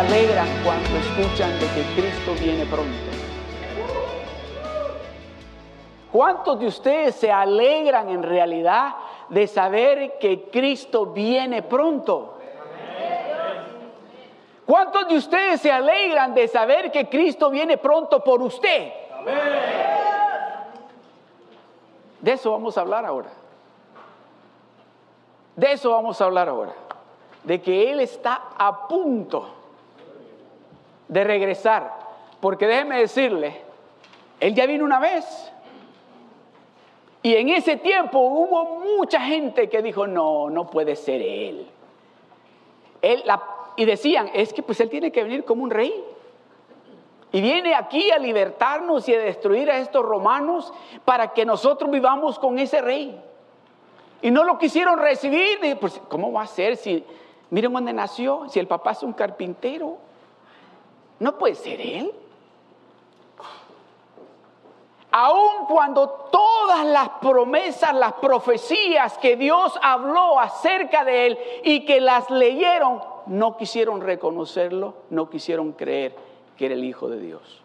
¿Cuántos 0.00 0.16
se 0.16 0.22
alegran 0.22 0.48
cuando 0.64 0.96
escuchan 0.96 1.60
de 1.60 1.66
que 1.66 1.82
Cristo 1.94 2.32
viene 2.40 2.64
pronto? 2.64 3.10
¿Cuántos 6.10 6.58
de 6.58 6.66
ustedes 6.66 7.14
se 7.16 7.30
alegran 7.30 8.08
en 8.08 8.22
realidad 8.22 8.94
de 9.28 9.46
saber 9.46 10.18
que 10.18 10.48
Cristo 10.50 11.06
viene 11.06 11.62
pronto? 11.62 12.38
¿Cuántos 14.64 15.06
de 15.06 15.16
ustedes 15.16 15.60
se 15.60 15.70
alegran 15.70 16.32
de 16.32 16.48
saber 16.48 16.90
que 16.90 17.06
Cristo 17.08 17.50
viene 17.50 17.76
pronto 17.76 18.24
por 18.24 18.40
usted? 18.40 18.92
De 22.20 22.32
eso 22.32 22.52
vamos 22.52 22.78
a 22.78 22.80
hablar 22.80 23.04
ahora. 23.04 23.30
De 25.56 25.72
eso 25.72 25.90
vamos 25.90 26.18
a 26.18 26.24
hablar 26.24 26.48
ahora. 26.48 26.72
De 27.44 27.60
que 27.60 27.92
Él 27.92 28.00
está 28.00 28.44
a 28.56 28.88
punto 28.88 29.59
de 31.10 31.24
regresar. 31.24 31.92
Porque 32.40 32.66
déjeme 32.66 32.98
decirle, 32.98 33.60
Él 34.38 34.54
ya 34.54 34.64
vino 34.64 34.84
una 34.84 34.98
vez. 34.98 35.52
Y 37.22 37.34
en 37.34 37.50
ese 37.50 37.76
tiempo 37.76 38.18
hubo 38.18 38.80
mucha 38.80 39.20
gente 39.20 39.68
que 39.68 39.82
dijo, 39.82 40.06
no, 40.06 40.48
no 40.48 40.70
puede 40.70 40.96
ser 40.96 41.20
Él. 41.20 41.66
él 43.02 43.22
y 43.76 43.84
decían, 43.84 44.30
es 44.32 44.54
que 44.54 44.62
pues 44.62 44.80
Él 44.80 44.88
tiene 44.88 45.12
que 45.12 45.22
venir 45.22 45.44
como 45.44 45.62
un 45.62 45.70
rey. 45.70 45.92
Y 47.32 47.40
viene 47.40 47.74
aquí 47.74 48.10
a 48.10 48.18
libertarnos 48.18 49.08
y 49.08 49.14
a 49.14 49.20
destruir 49.20 49.70
a 49.70 49.78
estos 49.78 50.04
romanos 50.04 50.72
para 51.04 51.28
que 51.28 51.44
nosotros 51.44 51.90
vivamos 51.90 52.38
con 52.38 52.58
ese 52.58 52.80
rey. 52.80 53.20
Y 54.22 54.30
no 54.30 54.44
lo 54.44 54.58
quisieron 54.58 54.98
recibir. 54.98 55.78
Pues, 55.78 56.00
¿Cómo 56.08 56.32
va 56.32 56.42
a 56.42 56.46
ser 56.46 56.76
si, 56.76 57.04
miren 57.50 57.72
dónde 57.72 57.92
nació, 57.92 58.48
si 58.48 58.58
el 58.58 58.66
papá 58.66 58.92
es 58.92 59.02
un 59.02 59.12
carpintero? 59.12 60.09
No 61.20 61.38
puede 61.38 61.54
ser 61.54 61.80
él. 61.80 62.12
Aun 65.12 65.66
cuando 65.66 66.08
todas 66.30 66.84
las 66.86 67.08
promesas, 67.20 67.94
las 67.94 68.14
profecías 68.14 69.18
que 69.18 69.36
Dios 69.36 69.78
habló 69.82 70.38
acerca 70.38 71.04
de 71.04 71.26
él 71.26 71.38
y 71.64 71.84
que 71.84 72.00
las 72.00 72.30
leyeron, 72.30 73.02
no 73.26 73.56
quisieron 73.56 74.00
reconocerlo, 74.00 74.94
no 75.10 75.28
quisieron 75.28 75.72
creer 75.72 76.16
que 76.56 76.66
era 76.66 76.74
el 76.74 76.84
Hijo 76.84 77.08
de 77.08 77.18
Dios. 77.18 77.62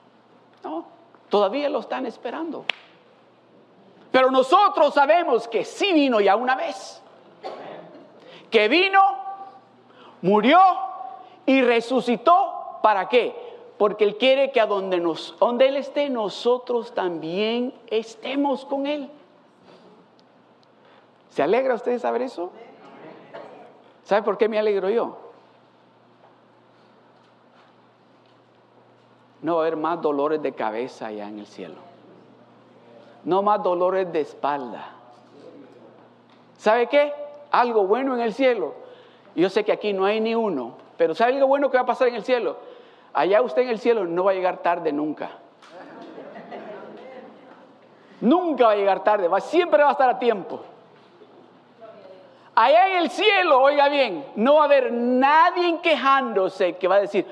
No, 0.64 0.86
todavía 1.30 1.69
lo 1.69 1.80
están 1.80 2.06
esperando. 2.08 2.66
Pero 4.12 4.31
nosotros 4.31 4.94
sabemos 4.94 5.47
que 5.47 5.64
sí 5.64 5.94
vino 5.94 6.19
ya 6.19 6.36
una 6.36 6.56
vez. 6.56 7.02
Que 8.50 8.67
vino, 8.67 9.02
murió 10.22 10.59
y 11.45 11.62
resucitó. 11.62 12.80
¿Para 12.81 13.08
qué? 13.09 13.45
Porque 13.78 14.04
Él 14.04 14.18
quiere 14.18 14.52
que 14.52 14.62
a 14.62 14.66
donde, 14.66 15.00
nos, 15.00 15.36
donde 15.40 15.68
Él 15.68 15.78
esté, 15.78 16.09
nosotros 16.09 16.94
también 16.94 17.73
estemos 17.88 18.66
con 18.66 18.88
Él. 18.88 19.09
¿Se 21.30 21.44
alegra 21.44 21.76
usted 21.76 21.92
de 21.92 22.00
saber 22.00 22.22
eso? 22.22 22.52
¿Sabe 24.03 24.23
por 24.23 24.38
qué 24.38 24.48
me 24.48 24.58
alegro 24.58 24.90
yo? 24.90 25.18
No 29.42 29.56
va 29.56 29.64
a 29.64 29.68
haber 29.68 29.78
más 29.78 30.02
dolores 30.02 30.42
de 30.42 30.53
cabeza 30.53 31.08
allá 31.08 31.28
en 31.28 31.40
el 31.40 31.48
cielo 31.48 31.96
no 33.26 33.42
más 33.42 33.62
dolores 33.62 34.12
de 34.13 34.22
espalda. 34.22 34.92
¿Sabe 36.57 36.88
qué? 36.88 37.12
Algo 37.52 37.86
bueno 37.86 38.13
en 38.13 38.22
el 38.22 38.34
cielo. 38.34 38.74
Yo 39.36 39.50
sé 39.50 39.66
que 39.66 39.72
aquí 39.72 39.92
no 39.92 40.06
hay 40.06 40.22
ni 40.22 40.36
uno, 40.36 40.75
pero 40.97 41.13
¿sabe 41.13 41.34
algo 41.34 41.47
bueno 41.47 41.69
que 41.69 41.78
va 41.78 41.84
a 41.84 41.88
pasar 41.88 42.07
en 42.07 42.16
el 42.16 42.24
cielo? 42.24 42.57
Allá 43.16 43.42
usted 43.42 43.62
en 43.62 43.70
el 43.70 43.80
cielo 43.80 44.06
no 44.06 44.26
va 44.26 44.31
a 44.31 44.34
llegar 44.34 44.58
tarde 44.58 44.92
nunca. 44.92 45.30
Nunca 48.20 48.66
va 48.66 48.72
a 48.74 48.76
llegar 48.76 49.06
tarde, 49.06 49.30
va, 49.30 49.40
siempre 49.40 49.81
va 49.81 49.90
a 49.90 49.92
estar 49.94 50.09
a 50.09 50.20
tiempo. 50.20 50.62
Allá 52.56 52.90
en 52.90 52.98
el 53.04 53.09
cielo, 53.09 53.62
oiga 53.62 53.88
bien, 53.88 54.25
no 54.36 54.56
va 54.56 54.64
a 54.64 54.66
haber 54.66 54.92
nadie 54.92 55.80
quejándose 55.81 56.75
que 56.75 56.90
va 56.90 56.96
a 56.96 57.00
decir, 57.00 57.25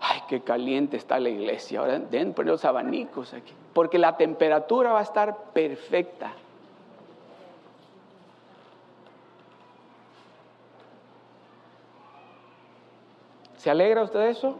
ay, 0.00 0.22
qué 0.28 0.40
caliente 0.40 0.96
está 0.96 1.20
la 1.20 1.28
iglesia, 1.28 1.80
ahora 1.80 2.00
deben 2.00 2.34
poner 2.34 2.52
los 2.52 2.64
abanicos 2.64 3.32
aquí, 3.32 3.52
porque 3.72 3.98
la 3.98 4.16
temperatura 4.16 4.92
va 4.92 5.00
a 5.00 5.02
estar 5.02 5.36
perfecta. 5.52 6.32
¿Se 13.56 13.70
alegra 13.70 14.02
usted 14.02 14.18
de 14.18 14.30
eso? 14.30 14.56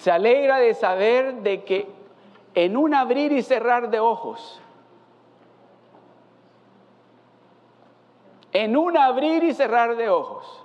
Se 0.00 0.10
alegra 0.10 0.58
de 0.58 0.72
saber 0.72 1.42
de 1.42 1.62
que 1.62 1.86
en 2.54 2.74
un 2.74 2.94
abrir 2.94 3.32
y 3.32 3.42
cerrar 3.42 3.90
de 3.90 4.00
ojos, 4.00 4.58
en 8.52 8.78
un 8.78 8.96
abrir 8.96 9.44
y 9.44 9.52
cerrar 9.52 9.96
de 9.96 10.08
ojos, 10.08 10.64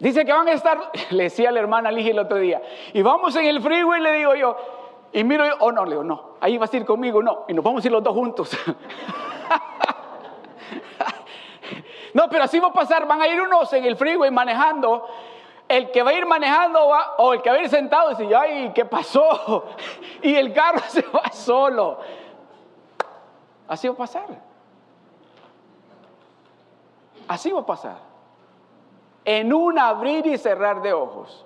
Dice 0.00 0.24
que 0.24 0.32
van 0.32 0.48
a 0.48 0.52
estar, 0.52 0.90
le 1.10 1.24
decía 1.24 1.52
la 1.52 1.60
hermana 1.60 1.92
Ligia 1.92 2.10
el 2.10 2.18
otro 2.18 2.38
día, 2.38 2.60
y 2.92 3.02
vamos 3.02 3.36
en 3.36 3.44
el 3.44 3.60
freeway, 3.60 4.00
le 4.00 4.12
digo 4.14 4.34
yo, 4.34 4.56
y 5.12 5.22
miro 5.22 5.46
yo, 5.46 5.54
oh 5.60 5.70
no, 5.70 5.84
le 5.84 5.90
digo, 5.90 6.04
no, 6.04 6.30
ahí 6.40 6.58
vas 6.58 6.72
a 6.72 6.76
ir 6.76 6.84
conmigo, 6.84 7.22
no, 7.22 7.44
y 7.46 7.52
nos 7.52 7.62
vamos 7.62 7.84
a 7.84 7.86
ir 7.86 7.92
los 7.92 8.02
dos 8.02 8.14
juntos. 8.14 8.50
no, 12.14 12.28
pero 12.28 12.44
así 12.44 12.58
va 12.58 12.68
a 12.68 12.72
pasar, 12.72 13.06
van 13.06 13.22
a 13.22 13.28
ir 13.28 13.40
unos 13.40 13.72
en 13.72 13.84
el 13.84 13.96
freeway 13.96 14.30
manejando, 14.30 15.08
el 15.68 15.90
que 15.90 16.02
va 16.02 16.10
a 16.10 16.14
ir 16.14 16.26
manejando 16.26 16.88
va, 16.88 17.14
o 17.18 17.32
el 17.32 17.42
que 17.42 17.50
va 17.50 17.56
a 17.56 17.60
ir 17.60 17.68
sentado 17.68 18.10
dice, 18.10 18.34
ay, 18.34 18.72
¿qué 18.74 18.84
pasó? 18.84 19.64
y 20.22 20.34
el 20.34 20.52
carro 20.52 20.80
se 20.88 21.02
va 21.02 21.30
solo. 21.30 21.98
Así 23.68 23.86
va 23.86 23.94
a 23.94 23.98
pasar. 23.98 24.26
Así 27.28 27.52
va 27.52 27.60
a 27.60 27.66
pasar 27.66 28.10
en 29.24 29.52
un 29.52 29.78
abrir 29.78 30.26
y 30.26 30.38
cerrar 30.38 30.82
de 30.82 30.92
ojos. 30.92 31.44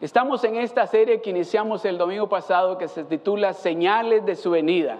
Estamos 0.00 0.42
en 0.44 0.56
esta 0.56 0.86
serie 0.86 1.22
que 1.22 1.30
iniciamos 1.30 1.84
el 1.84 1.96
domingo 1.96 2.28
pasado 2.28 2.76
que 2.76 2.88
se 2.88 3.04
titula 3.04 3.52
Señales 3.52 4.26
de 4.26 4.36
su 4.36 4.50
venida. 4.50 4.98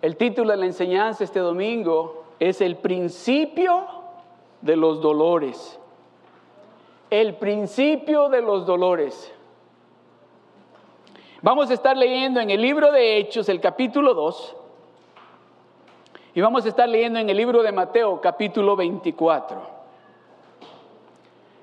El 0.00 0.16
título 0.16 0.52
de 0.52 0.56
la 0.58 0.66
enseñanza 0.66 1.24
este 1.24 1.40
domingo 1.40 2.24
es 2.38 2.60
El 2.60 2.76
principio 2.76 3.84
de 4.60 4.76
los 4.76 5.00
dolores. 5.00 5.78
El 7.10 7.34
principio 7.34 8.28
de 8.28 8.40
los 8.40 8.64
dolores. 8.64 9.34
Vamos 11.42 11.70
a 11.70 11.74
estar 11.74 11.96
leyendo 11.96 12.38
en 12.40 12.50
el 12.50 12.60
libro 12.60 12.92
de 12.92 13.16
Hechos, 13.16 13.48
el 13.48 13.60
capítulo 13.60 14.14
2, 14.14 14.56
y 16.34 16.40
vamos 16.40 16.64
a 16.64 16.68
estar 16.68 16.88
leyendo 16.88 17.18
en 17.18 17.28
el 17.30 17.36
libro 17.36 17.62
de 17.62 17.72
Mateo 17.72 18.20
capítulo 18.20 18.76
24. 18.76 19.78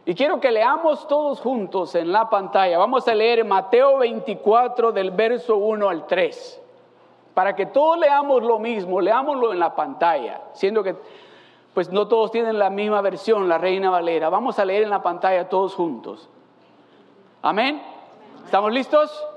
Y 0.06 0.14
quiero 0.14 0.40
que 0.40 0.52
leamos 0.52 1.08
todos 1.08 1.40
juntos 1.40 1.96
en 1.96 2.12
la 2.12 2.30
pantalla. 2.30 2.78
Vamos 2.78 3.08
a 3.08 3.16
leer 3.16 3.46
Mateo 3.46 3.98
24 3.98 4.92
del 4.92 5.12
verso 5.12 5.56
1 5.56 5.90
al 5.90 6.06
3. 6.06 6.62
Para 7.36 7.54
que 7.54 7.68
todos 7.68 8.00
leamos 8.00 8.42
lo 8.42 8.58
mismo, 8.58 9.02
leámoslo 9.02 9.52
en 9.52 9.60
la 9.60 9.76
pantalla, 9.76 10.42
siendo 10.54 10.82
que 10.82 10.96
pues 11.74 11.92
no 11.92 12.08
todos 12.08 12.32
tienen 12.32 12.58
la 12.58 12.70
misma 12.70 13.02
versión, 13.02 13.50
la 13.50 13.58
Reina 13.58 13.90
Valera. 13.90 14.30
Vamos 14.30 14.58
a 14.58 14.64
leer 14.64 14.84
en 14.84 14.90
la 14.90 15.04
pantalla 15.04 15.50
todos 15.50 15.76
juntos. 15.76 16.30
Amén. 17.42 17.82
¿Estamos 18.46 18.72
listos? 18.72 19.28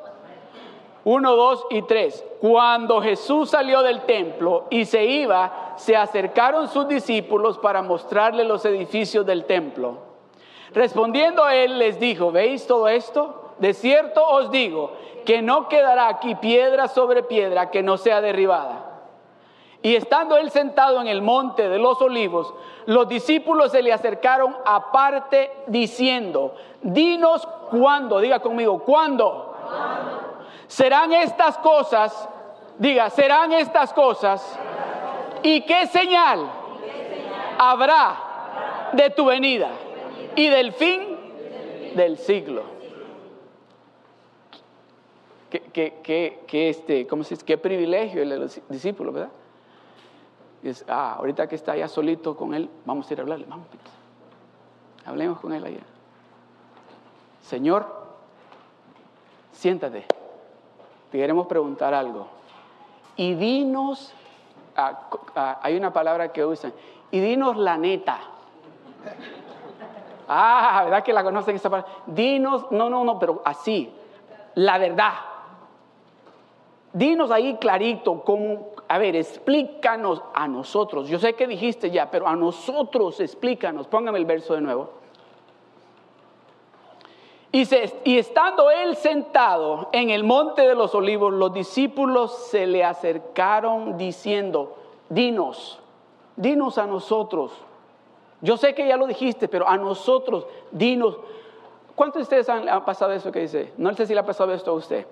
Uno, 1.02 1.34
dos 1.34 1.66
y 1.70 1.82
tres. 1.82 2.24
Cuando 2.40 3.02
Jesús 3.02 3.50
salió 3.50 3.82
del 3.82 4.02
templo 4.02 4.66
y 4.70 4.84
se 4.84 5.04
iba, 5.04 5.74
se 5.76 5.96
acercaron 5.96 6.68
sus 6.68 6.86
discípulos 6.86 7.58
para 7.58 7.82
mostrarle 7.82 8.44
los 8.44 8.64
edificios 8.64 9.26
del 9.26 9.44
templo. 9.44 9.98
Respondiendo 10.72 11.48
él 11.48 11.78
les 11.78 11.98
dijo, 11.98 12.30
¿veis 12.30 12.64
todo 12.64 12.86
esto? 12.86 13.47
De 13.58 13.74
cierto 13.74 14.26
os 14.26 14.50
digo 14.50 14.92
que 15.24 15.42
no 15.42 15.68
quedará 15.68 16.08
aquí 16.08 16.34
piedra 16.36 16.88
sobre 16.88 17.22
piedra 17.22 17.70
que 17.70 17.82
no 17.82 17.96
sea 17.96 18.20
derribada. 18.20 18.84
Y 19.82 19.94
estando 19.94 20.36
él 20.36 20.50
sentado 20.50 21.00
en 21.00 21.06
el 21.06 21.22
monte 21.22 21.68
de 21.68 21.78
los 21.78 22.00
olivos, 22.02 22.52
los 22.86 23.08
discípulos 23.08 23.70
se 23.70 23.82
le 23.82 23.92
acercaron 23.92 24.56
aparte 24.64 25.52
diciendo, 25.68 26.54
dinos 26.82 27.46
cuándo, 27.70 28.20
diga 28.20 28.40
conmigo, 28.40 28.80
¿cuándo? 28.80 29.54
¿Cuándo? 29.68 30.18
serán 30.68 31.12
estas 31.12 31.58
cosas, 31.58 32.28
diga, 32.78 33.10
serán 33.10 33.52
estas 33.52 33.92
cosas, 33.92 34.58
¿y 35.42 35.62
qué 35.62 35.86
señal 35.86 36.46
habrá 37.58 38.90
de 38.92 39.10
tu 39.10 39.24
venida 39.24 39.70
y 40.36 40.46
del 40.48 40.72
fin 40.72 41.92
del 41.96 42.18
siglo? 42.18 42.77
Qué, 45.48 46.46
este, 46.50 47.06
¿cómo 47.06 47.24
se 47.24 47.34
dice? 47.34 47.44
qué 47.44 47.58
privilegio 47.58 48.22
el 48.22 48.30
de 48.30 48.38
los 48.38 48.60
discípulos, 48.68 49.14
¿verdad? 49.14 49.30
ah, 50.88 51.14
ahorita 51.18 51.48
que 51.48 51.54
está 51.54 51.72
allá 51.72 51.88
solito 51.88 52.36
con 52.36 52.54
él, 52.54 52.68
vamos 52.84 53.08
a 53.08 53.12
ir 53.12 53.20
a 53.20 53.22
hablarle, 53.22 53.46
vamos, 53.48 53.66
hablemos 55.06 55.40
con 55.40 55.52
él 55.52 55.64
allá. 55.64 55.80
Señor, 57.42 57.86
siéntate, 59.52 60.04
te 61.10 61.18
queremos 61.18 61.46
preguntar 61.46 61.94
algo. 61.94 62.28
Y 63.16 63.34
dinos, 63.34 64.12
ah, 64.76 65.08
ah, 65.34 65.58
hay 65.62 65.76
una 65.76 65.92
palabra 65.92 66.32
que 66.32 66.44
usan, 66.44 66.72
y 67.10 67.20
dinos 67.20 67.56
la 67.56 67.76
neta. 67.78 68.20
Ah, 70.28 70.82
¿verdad 70.84 71.02
que 71.02 71.12
la 71.14 71.24
conocen 71.24 71.56
esa 71.56 71.70
palabra? 71.70 71.90
Dinos, 72.06 72.70
no, 72.70 72.90
no, 72.90 73.02
no, 73.02 73.18
pero 73.18 73.40
así, 73.44 73.90
la 74.54 74.76
verdad. 74.76 75.14
Dinos 76.98 77.30
ahí 77.30 77.56
clarito, 77.56 78.22
como, 78.22 78.70
a 78.88 78.98
ver, 78.98 79.14
explícanos 79.14 80.22
a 80.34 80.48
nosotros. 80.48 81.08
Yo 81.08 81.18
sé 81.18 81.34
que 81.34 81.46
dijiste 81.46 81.90
ya, 81.90 82.10
pero 82.10 82.26
a 82.26 82.34
nosotros 82.34 83.20
explícanos. 83.20 83.86
Póngame 83.86 84.18
el 84.18 84.24
verso 84.24 84.54
de 84.54 84.60
nuevo. 84.60 84.90
Y, 87.52 88.18
estando 88.18 88.70
él 88.70 88.96
sentado 88.96 89.88
en 89.92 90.10
el 90.10 90.24
monte 90.24 90.68
de 90.68 90.74
los 90.74 90.94
olivos, 90.94 91.32
los 91.32 91.52
discípulos 91.52 92.48
se 92.50 92.66
le 92.66 92.84
acercaron 92.84 93.96
diciendo, 93.96 94.76
dinos, 95.08 95.80
dinos 96.36 96.78
a 96.78 96.86
nosotros 96.86 97.52
yo 98.40 98.56
sé 98.56 98.74
que 98.74 98.86
ya 98.86 98.96
lo 98.96 99.06
dijiste, 99.06 99.48
pero 99.48 99.68
a 99.68 99.76
nosotros, 99.76 100.46
dinos, 100.70 101.16
¿cuántos 101.94 102.20
de 102.20 102.22
ustedes 102.22 102.48
han, 102.48 102.84
pasado 102.84 103.12
eso 103.12 103.32
que 103.32 103.40
dice? 103.40 103.72
No 103.76 103.92
sé 103.94 104.06
si 104.06 104.14
le 104.14 104.20
ha 104.20 104.26
pasado 104.26 104.52
esto 104.52 104.70
a 104.70 104.74
usted, 104.74 105.06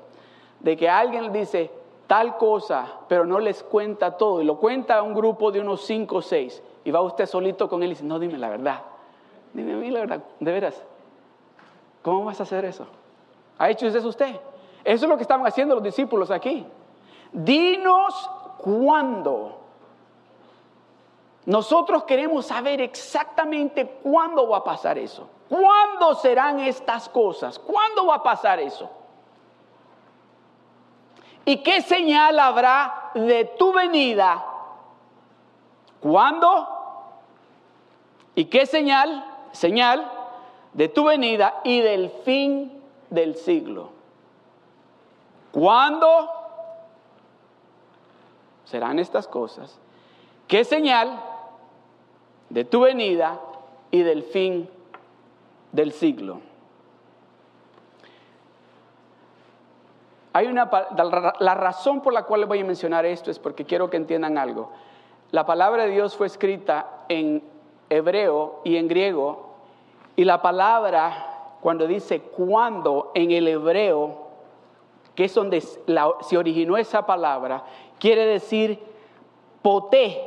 de 0.66 0.76
que 0.76 0.88
alguien 0.88 1.32
dice 1.32 1.70
tal 2.08 2.36
cosa, 2.36 2.86
pero 3.06 3.24
no 3.24 3.38
les 3.38 3.62
cuenta 3.62 4.16
todo, 4.16 4.42
y 4.42 4.44
lo 4.44 4.58
cuenta 4.58 4.96
a 4.96 5.02
un 5.02 5.14
grupo 5.14 5.52
de 5.52 5.60
unos 5.60 5.82
cinco 5.82 6.16
o 6.16 6.22
seis, 6.22 6.60
y 6.82 6.90
va 6.90 7.02
usted 7.02 7.24
solito 7.26 7.68
con 7.68 7.84
él 7.84 7.90
y 7.90 7.94
dice, 7.94 8.02
no, 8.02 8.18
dime 8.18 8.36
la 8.36 8.48
verdad, 8.48 8.82
dime 9.52 9.74
a 9.74 9.76
mí 9.76 9.92
la 9.92 10.00
verdad, 10.00 10.24
de 10.40 10.50
veras, 10.50 10.82
¿cómo 12.02 12.24
vas 12.24 12.40
a 12.40 12.42
hacer 12.42 12.64
eso? 12.64 12.84
¿Ha 13.58 13.70
hecho 13.70 13.86
eso 13.86 14.08
usted? 14.08 14.40
Eso 14.82 15.04
es 15.04 15.08
lo 15.08 15.16
que 15.16 15.22
estaban 15.22 15.46
haciendo 15.46 15.76
los 15.76 15.84
discípulos 15.84 16.32
aquí. 16.32 16.66
Dinos 17.32 18.28
cuándo 18.58 19.60
nosotros 21.44 22.02
queremos 22.02 22.46
saber 22.46 22.80
exactamente 22.80 23.86
cuándo 24.02 24.48
va 24.48 24.56
a 24.56 24.64
pasar 24.64 24.98
eso. 24.98 25.28
¿Cuándo 25.48 26.16
serán 26.16 26.58
estas 26.58 27.08
cosas? 27.08 27.56
¿Cuándo 27.56 28.06
va 28.06 28.16
a 28.16 28.22
pasar 28.24 28.58
eso? 28.58 28.90
¿Y 31.46 31.62
qué 31.62 31.81
señal 31.81 32.38
habrá 32.38 33.12
de 33.14 33.46
tu 33.58 33.72
venida? 33.72 34.44
¿Cuándo? 36.00 36.69
¿Y 38.34 38.44
qué 38.44 38.66
señal? 38.66 39.25
Señal 39.52 40.12
de 40.75 40.88
tu 40.90 41.04
venida 41.04 41.62
y 41.64 41.81
del 41.81 42.10
fin 42.10 42.82
del 43.08 43.37
siglo. 43.37 43.88
¿Cuándo 45.52 46.31
serán 48.66 48.99
estas 48.99 49.26
cosas? 49.26 49.78
¿Qué 50.46 50.64
señal? 50.64 51.19
de 52.49 52.64
tu 52.64 52.81
venida 52.81 53.40
y 53.90 54.02
del 54.02 54.22
fin 54.22 54.69
del 55.72 55.92
siglo. 55.92 56.40
Hay 60.37 60.49
una, 60.49 60.71
la 61.38 61.55
razón 61.55 62.03
por 62.03 62.12
la 62.12 62.25
cual 62.25 62.41
les 62.41 62.49
voy 62.49 62.61
a 62.61 62.65
mencionar 62.67 63.06
esto 63.06 63.31
es 63.31 63.38
porque 63.38 63.65
quiero 63.65 63.88
que 63.88 63.97
entiendan 63.97 64.37
algo. 64.37 64.71
La 65.31 65.47
palabra 65.47 65.85
de 65.85 65.93
Dios 65.93 66.15
fue 66.15 66.27
escrita 66.27 67.05
en 67.09 67.43
hebreo 67.88 68.61
y 68.62 68.77
en 68.77 68.87
griego, 68.87 69.55
y 70.15 70.25
la 70.25 70.43
palabra, 70.43 71.55
cuando 71.62 71.87
dice 71.87 72.21
cuando 72.21 73.12
en 73.15 73.31
el 73.31 73.49
hebreo, 73.49 74.27
que 75.15 75.25
es 75.25 75.35
donde 75.35 75.62
se 75.62 76.37
originó 76.37 76.77
esa 76.77 77.06
palabra, 77.06 77.65
quiere 77.99 78.27
decir 78.27 78.79
poté, 79.62 80.21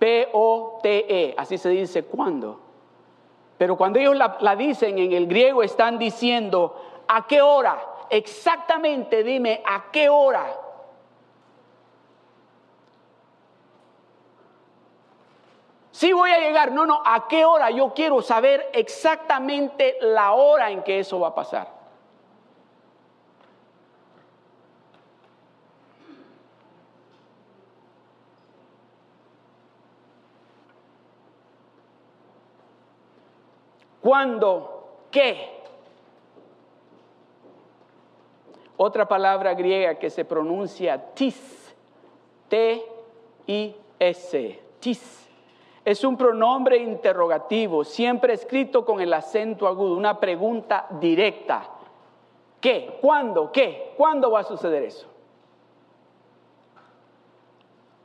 P-O-T-E, 0.00 1.36
así 1.38 1.58
se 1.58 1.68
dice 1.68 2.02
cuando. 2.02 2.58
Pero 3.56 3.76
cuando 3.76 4.00
ellos 4.00 4.16
la, 4.16 4.56
dicen 4.56 4.98
en 4.98 5.12
el 5.12 5.28
griego 5.28 5.62
están 5.62 5.96
diciendo, 5.96 6.74
¿a 7.06 7.28
qué 7.28 7.40
hora? 7.40 7.89
Exactamente 8.10 9.22
dime, 9.22 9.62
¿a 9.64 9.90
qué 9.92 10.08
hora? 10.08 10.44
Sí 15.92 16.12
voy 16.12 16.30
a 16.30 16.40
llegar, 16.40 16.72
no, 16.72 16.86
no, 16.86 17.02
¿a 17.04 17.28
qué 17.28 17.44
hora? 17.44 17.70
Yo 17.70 17.94
quiero 17.94 18.20
saber 18.20 18.68
exactamente 18.72 19.96
la 20.00 20.32
hora 20.32 20.70
en 20.70 20.82
que 20.82 20.98
eso 20.98 21.20
va 21.20 21.28
a 21.28 21.34
pasar. 21.34 21.68
¿Cuándo? 34.00 35.06
¿Qué? 35.10 35.59
Otra 38.82 39.06
palabra 39.06 39.52
griega 39.52 39.96
que 39.96 40.08
se 40.08 40.24
pronuncia 40.24 41.12
tis, 41.12 41.76
T-I-S, 42.48 43.78
tis. 44.80 45.28
Es 45.84 46.02
un 46.02 46.16
pronombre 46.16 46.78
interrogativo, 46.78 47.84
siempre 47.84 48.32
escrito 48.32 48.86
con 48.86 49.02
el 49.02 49.12
acento 49.12 49.68
agudo, 49.68 49.98
una 49.98 50.18
pregunta 50.18 50.86
directa. 50.98 51.68
¿Qué? 52.58 52.96
¿Cuándo? 53.02 53.52
¿Qué? 53.52 53.92
¿Cuándo 53.98 54.30
va 54.30 54.40
a 54.40 54.44
suceder 54.44 54.84
eso? 54.84 55.06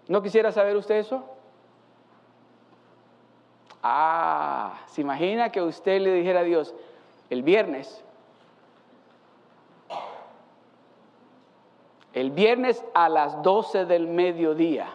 ¿No 0.10 0.22
quisiera 0.22 0.51
saber 0.51 0.75
usted 0.75 0.96
eso? 0.96 1.24
Ah, 3.82 4.82
se 4.88 5.00
imagina 5.00 5.53
que 5.53 5.62
usted 5.62 6.01
le 6.01 6.12
dijera 6.12 6.41
a 6.41 6.44
Dios, 6.44 6.75
el 7.29 7.44
viernes, 7.44 8.04
el 12.15 12.31
viernes 12.31 12.81
a 12.93 13.10
las 13.10 13.43
12 13.43 13.86
del 13.86 14.07
mediodía, 14.07 14.88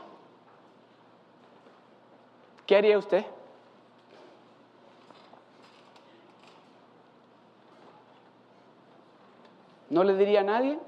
¿qué 2.64 2.76
haría 2.76 2.96
usted? 2.96 3.26
¿No 9.90 10.02
le 10.02 10.14
diría 10.16 10.40
a 10.40 10.44
nadie? 10.44 10.78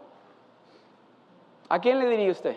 ¿A 1.69 1.81
quién 1.81 1.99
le 1.99 2.09
diría 2.09 2.33
usted? 2.33 2.57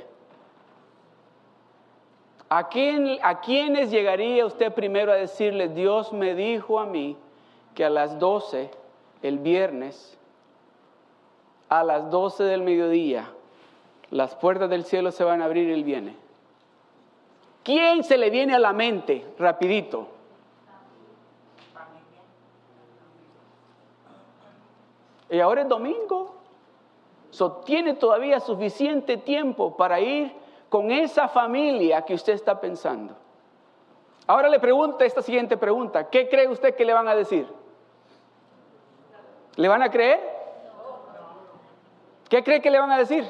¿A, 2.48 2.70
quién, 2.70 3.20
¿A 3.24 3.42
quiénes 3.42 3.92
llegaría 3.92 4.46
usted 4.46 4.74
primero 4.74 5.12
a 5.12 5.16
decirle, 5.16 5.68
Dios 5.68 6.14
me 6.14 6.34
dijo 6.34 6.80
a 6.80 6.86
mí 6.86 7.18
que 7.74 7.84
a 7.84 7.90
las 7.90 8.20
12, 8.20 8.72
el 9.22 9.40
viernes, 9.40 10.18
a 11.68 11.84
las 11.84 12.10
12 12.10 12.46
del 12.46 12.62
mediodía, 12.62 13.34
las 14.12 14.36
puertas 14.36 14.70
del 14.70 14.86
cielo 14.86 15.12
se 15.12 15.24
van 15.24 15.42
a 15.42 15.46
abrir 15.46 15.70
y 15.70 15.74
Él 15.74 15.84
viene? 15.84 16.16
¿Quién 17.64 18.04
se 18.04 18.18
le 18.18 18.30
viene 18.30 18.54
a 18.54 18.60
la 18.60 18.74
mente 18.74 19.26
rapidito? 19.40 20.08
Y 25.30 25.40
ahora 25.40 25.62
es 25.62 25.68
domingo. 25.68 26.36
So, 27.32 27.52
tiene 27.66 27.96
todavía 27.96 28.40
suficiente 28.40 29.18
tiempo 29.18 29.76
para 29.76 30.00
ir 30.00 30.32
con 30.70 30.92
esa 30.92 31.28
familia 31.28 32.04
que 32.04 32.14
usted 32.14 32.34
está 32.34 32.62
pensando. 32.62 33.16
Ahora 34.28 34.50
le 34.50 34.60
pregunta 34.60 35.06
esta 35.06 35.22
siguiente 35.22 35.58
pregunta, 35.58 36.10
¿qué 36.10 36.30
cree 36.30 36.48
usted 36.48 36.76
que 36.76 36.86
le 36.86 36.94
van 36.94 37.08
a 37.08 37.16
decir? 37.16 37.48
¿Le 39.56 39.68
van 39.68 39.84
a 39.84 39.90
creer? 39.90 40.20
¿Qué 42.30 42.44
cree 42.44 42.62
que 42.62 42.72
le 42.72 42.80
van 42.80 42.92
a 42.92 42.98
decir? 42.98 43.26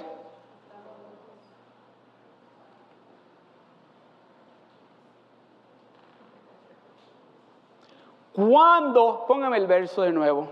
Cuando, 8.35 9.25
póngame 9.27 9.57
el 9.57 9.65
verso 9.65 10.01
de 10.01 10.11
nuevo. 10.11 10.49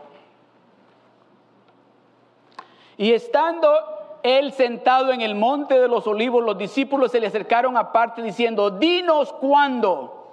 Y 2.97 3.11
estando 3.11 3.69
él 4.23 4.53
sentado 4.53 5.11
en 5.11 5.19
el 5.19 5.35
monte 5.35 5.77
de 5.77 5.89
los 5.89 6.07
olivos, 6.07 6.43
los 6.43 6.57
discípulos 6.57 7.11
se 7.11 7.19
le 7.19 7.27
acercaron 7.27 7.75
aparte 7.75 8.21
diciendo, 8.21 8.69
dinos 8.71 9.33
cuándo 9.33 10.23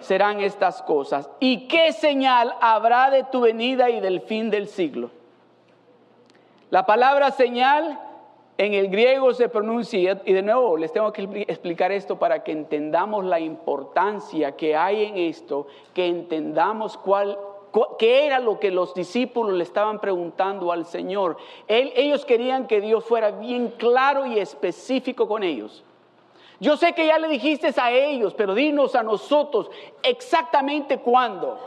serán 0.00 0.40
estas 0.40 0.80
cosas 0.82 1.28
y 1.40 1.68
qué 1.68 1.92
señal 1.92 2.54
habrá 2.60 3.10
de 3.10 3.24
tu 3.24 3.42
venida 3.42 3.90
y 3.90 4.00
del 4.00 4.22
fin 4.22 4.48
del 4.48 4.68
siglo. 4.68 5.10
La 6.70 6.86
palabra 6.86 7.32
señal 7.32 8.00
en 8.64 8.74
el 8.74 8.88
griego 8.90 9.34
se 9.34 9.48
pronuncia, 9.48 10.22
y 10.24 10.32
de 10.32 10.42
nuevo 10.42 10.76
les 10.76 10.92
tengo 10.92 11.12
que 11.12 11.44
explicar 11.48 11.90
esto 11.90 12.16
para 12.16 12.44
que 12.44 12.52
entendamos 12.52 13.24
la 13.24 13.40
importancia 13.40 14.52
que 14.52 14.76
hay 14.76 15.04
en 15.04 15.16
esto, 15.16 15.66
que 15.92 16.06
entendamos 16.06 16.96
cuál, 16.96 17.36
qué 17.98 18.24
era 18.24 18.38
lo 18.38 18.60
que 18.60 18.70
los 18.70 18.94
discípulos 18.94 19.54
le 19.54 19.64
estaban 19.64 19.98
preguntando 19.98 20.70
al 20.70 20.86
Señor. 20.86 21.38
ellos 21.66 22.24
querían 22.24 22.68
que 22.68 22.80
Dios 22.80 23.04
fuera 23.04 23.32
bien 23.32 23.74
claro 23.78 24.26
y 24.26 24.38
específico 24.38 25.26
con 25.26 25.42
ellos. 25.42 25.82
Yo 26.60 26.76
sé 26.76 26.92
que 26.92 27.08
ya 27.08 27.18
le 27.18 27.26
dijiste 27.26 27.74
a 27.76 27.90
ellos, 27.90 28.32
pero 28.32 28.54
dinos 28.54 28.94
a 28.94 29.02
nosotros 29.02 29.72
exactamente 30.04 30.98
cuándo. 30.98 31.58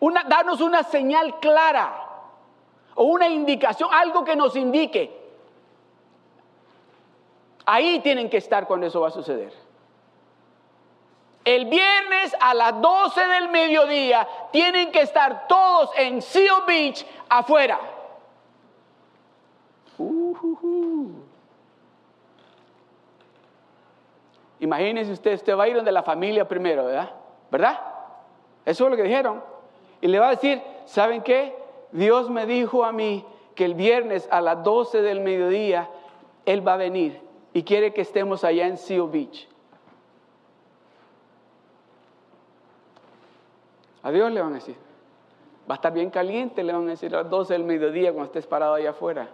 Una, 0.00 0.22
danos 0.24 0.60
una 0.60 0.82
señal 0.82 1.40
clara 1.40 2.10
o 2.94 3.04
una 3.04 3.26
indicación, 3.26 3.88
algo 3.90 4.22
que 4.22 4.36
nos 4.36 4.54
indique. 4.54 5.23
Ahí 7.66 8.00
tienen 8.00 8.28
que 8.28 8.36
estar 8.36 8.66
cuando 8.66 8.86
eso 8.86 9.00
va 9.00 9.08
a 9.08 9.12
suceder. 9.12 9.52
El 11.44 11.66
viernes 11.66 12.34
a 12.40 12.54
las 12.54 12.80
12 12.80 13.26
del 13.26 13.48
mediodía 13.50 14.26
tienen 14.50 14.90
que 14.90 15.02
estar 15.02 15.46
todos 15.46 15.90
en 15.96 16.22
Seal 16.22 16.62
Beach 16.66 17.06
afuera. 17.28 17.78
Imagínense 24.60 25.12
usted, 25.12 25.34
usted 25.34 25.56
va 25.56 25.64
a 25.64 25.68
ir 25.68 25.76
donde 25.76 25.92
la 25.92 26.02
familia 26.02 26.48
primero, 26.48 26.86
¿verdad? 26.86 27.10
¿Verdad? 27.50 27.80
Eso 28.64 28.84
es 28.84 28.90
lo 28.90 28.96
que 28.96 29.02
dijeron. 29.02 29.42
Y 30.00 30.08
le 30.08 30.18
va 30.18 30.28
a 30.28 30.30
decir, 30.30 30.62
¿saben 30.86 31.22
qué? 31.22 31.54
Dios 31.92 32.30
me 32.30 32.46
dijo 32.46 32.84
a 32.84 32.92
mí 32.92 33.24
que 33.54 33.66
el 33.66 33.74
viernes 33.74 34.26
a 34.30 34.40
las 34.40 34.62
12 34.64 35.02
del 35.02 35.20
mediodía 35.20 35.90
Él 36.46 36.66
va 36.66 36.74
a 36.74 36.78
venir 36.78 37.23
y 37.54 37.62
quiere 37.62 37.94
que 37.94 38.00
estemos 38.00 38.42
allá 38.42 38.66
en 38.66 38.76
Seal 38.76 39.08
Beach. 39.08 39.48
Adiós 44.02 44.32
le 44.32 44.42
van 44.42 44.52
a 44.52 44.56
decir. 44.56 44.76
Va 45.70 45.74
a 45.74 45.76
estar 45.76 45.92
bien 45.92 46.10
caliente, 46.10 46.62
le 46.62 46.72
van 46.72 46.88
a 46.88 46.90
decir 46.90 47.14
a 47.14 47.22
las 47.22 47.30
12 47.30 47.54
del 47.54 47.64
mediodía 47.64 48.12
cuando 48.12 48.26
estés 48.26 48.46
parado 48.46 48.74
allá 48.74 48.90
afuera. 48.90 49.30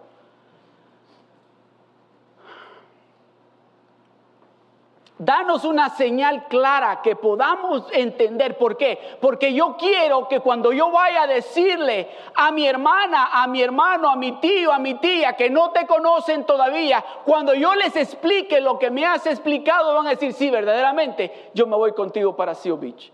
Danos 5.22 5.66
una 5.66 5.90
señal 5.90 6.48
clara 6.48 7.02
que 7.02 7.14
podamos 7.14 7.84
entender. 7.92 8.56
¿Por 8.56 8.78
qué? 8.78 9.18
Porque 9.20 9.52
yo 9.52 9.76
quiero 9.76 10.26
que 10.28 10.40
cuando 10.40 10.72
yo 10.72 10.90
vaya 10.90 11.24
a 11.24 11.26
decirle 11.26 12.08
a 12.34 12.50
mi 12.50 12.66
hermana, 12.66 13.28
a 13.30 13.46
mi 13.46 13.60
hermano, 13.60 14.08
a 14.08 14.16
mi 14.16 14.40
tío, 14.40 14.72
a 14.72 14.78
mi 14.78 14.94
tía, 14.94 15.34
que 15.34 15.50
no 15.50 15.72
te 15.72 15.86
conocen 15.86 16.46
todavía, 16.46 17.04
cuando 17.26 17.52
yo 17.52 17.74
les 17.74 17.96
explique 17.96 18.62
lo 18.62 18.78
que 18.78 18.90
me 18.90 19.04
has 19.04 19.26
explicado, 19.26 19.94
van 19.94 20.06
a 20.06 20.10
decir, 20.10 20.32
sí, 20.32 20.50
verdaderamente, 20.50 21.50
yo 21.52 21.66
me 21.66 21.76
voy 21.76 21.92
contigo 21.92 22.34
para 22.34 22.54
Seal 22.54 22.78
Beach. 22.78 23.12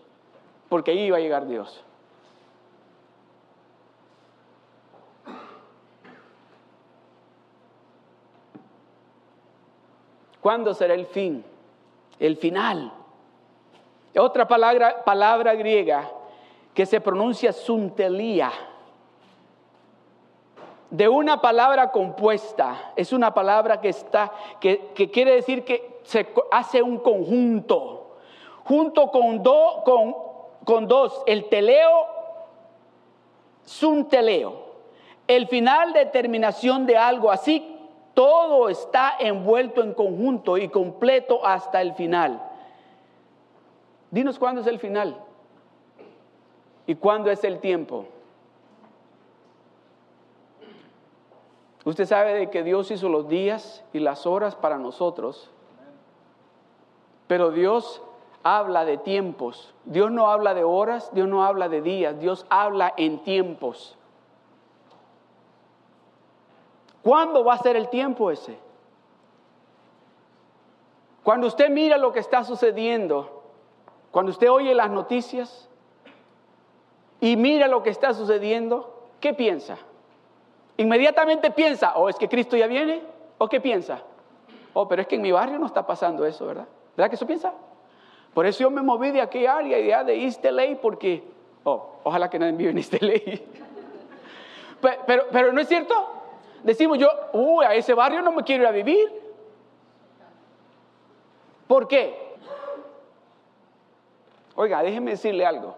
Porque 0.69 0.93
ahí 0.93 1.11
va 1.11 1.17
a 1.17 1.21
llegar 1.21 1.45
Dios. 1.49 1.83
¿Cuándo 10.41 10.73
será 10.73 10.95
el 10.95 11.07
fin? 11.07 11.45
El 12.18 12.37
final. 12.37 12.92
Otra 14.16 14.49
palabra, 14.49 15.04
palabra 15.04 15.54
griega 15.54 16.11
que 16.75 16.87
se 16.87 17.00
pronuncia 17.00 17.52
suntelía, 17.52 18.52
de 20.90 21.08
una 21.08 21.40
palabra 21.40 21.90
compuesta, 21.90 22.92
es 22.94 23.12
una 23.12 23.35
palabra 23.35 23.80
que 23.80 23.88
está, 23.88 24.32
que, 24.61 24.92
quiere 25.12 25.35
decir 25.35 25.64
que 25.64 26.00
se 26.04 26.28
hace 26.50 26.82
un 26.82 26.99
conjunto, 26.99 28.16
junto 28.64 29.11
con, 29.11 29.42
do, 29.42 29.82
con 30.64 30.87
dos, 30.87 31.23
el 31.26 31.49
teleo, 31.49 32.06
sunteleo, 33.64 34.66
el 35.26 35.49
final 35.49 35.92
de 35.92 36.06
terminación 36.06 36.87
de 36.87 36.96
algo 36.96 37.30
así 37.30 37.75
todo 38.16 38.70
está 38.70 39.14
envuelto 39.20 39.82
en 39.82 39.92
conjunto 39.92 40.56
y 40.56 40.70
completo 40.70 41.44
hasta 41.44 41.82
el 41.82 41.92
final. 41.92 42.42
Dinos 44.11 44.38
cuándo 44.38 44.62
es 44.62 44.66
el 44.66 44.78
final 44.78 45.20
y 46.87 46.94
cuándo 46.94 47.30
es 47.30 47.44
el 47.44 47.61
tiempo. 47.61 48.06
Usted 51.85 52.06
sabe 52.06 52.32
de 52.32 52.49
que 52.49 52.62
Dios 52.62 52.90
hizo 52.90 53.11
los 53.11 53.28
días 53.28 53.85
y 53.92 53.99
las 53.99 54.26
horas 54.26 54.56
para 54.56 54.78
nosotros, 54.78 55.50
pero 57.26 57.50
Dios 57.50 58.00
habla 58.42 58.87
de 58.87 58.96
tiempos. 58.96 59.75
Dios 59.85 60.11
no 60.11 60.30
habla 60.30 60.54
de 60.54 60.64
horas, 60.64 61.11
Dios 61.12 61.28
no 61.28 61.44
habla 61.44 61.68
de 61.68 61.82
días, 61.82 62.18
Dios 62.18 62.46
habla 62.49 62.94
en 62.96 63.23
tiempos. 63.25 63.99
¿Cuándo 67.07 67.45
va 67.45 67.55
a 67.55 67.59
ser 67.59 67.77
el 67.77 67.89
tiempo 67.89 68.33
ese? 68.33 68.59
Cuando 71.23 71.47
usted 71.47 71.71
mira 71.71 71.99
lo 71.99 72.13
que 72.13 72.19
está 72.19 72.43
sucediendo, 72.43 73.45
cuando 74.11 74.33
usted 74.33 74.51
oye 74.51 74.75
las 74.75 74.91
noticias 74.91 75.69
y 77.21 77.37
mira 77.37 77.69
lo 77.69 77.85
que 77.85 77.91
está 77.91 78.13
sucediendo, 78.13 79.05
¿qué 79.21 79.33
piensa? 79.35 79.79
Inmediatamente 80.79 81.53
piensa, 81.53 81.93
o 81.95 82.03
oh, 82.03 82.09
es 82.09 82.17
que 82.17 82.29
Cristo 82.29 82.57
ya 82.57 82.67
viene, 82.67 83.05
o 83.39 83.49
qué 83.49 83.61
piensa, 83.61 84.03
oh, 84.75 84.89
pero 84.89 85.03
es 85.03 85.07
que 85.07 85.15
en 85.15 85.23
mi 85.23 85.31
barrio 85.31 85.61
no 85.61 85.67
está 85.67 85.87
pasando 85.87 86.27
eso, 86.27 86.45
¿verdad? 86.45 86.67
¿Verdad 86.97 87.09
que 87.09 87.15
eso 87.15 87.27
piensa? 87.29 87.55
Por 88.35 88.47
eso 88.47 88.65
yo 88.65 88.71
me 88.73 88.83
moví 88.83 89.13
de 89.13 89.21
aquella 89.21 89.59
área, 89.59 89.79
ya 89.79 90.03
de 90.03 90.25
East 90.25 90.45
LA, 90.45 90.81
porque, 90.83 91.23
oh, 91.63 92.01
ojalá 92.03 92.29
que 92.29 92.41
nadie 92.41 92.55
vive 92.55 92.71
en 92.71 92.79
East 92.79 92.95
LA. 93.01 93.21
pero, 95.07 95.27
pero 95.31 95.53
no 95.53 95.61
es 95.61 95.69
cierto, 95.69 96.17
decimos 96.63 96.99
yo, 96.99 97.09
uy, 97.33 97.65
a 97.65 97.75
ese 97.75 97.95
barrio 97.95 98.23
no 98.23 98.33
me 98.33 98.43
quiero 98.43 98.65
ir 98.65 98.69
a 98.69 98.73
vivir. 98.73 99.27
¿Por 101.67 101.89
qué? 101.89 102.37
Oiga, 104.55 104.83
déjeme 104.83 105.13
decirle 105.13 105.45
algo. 105.45 105.75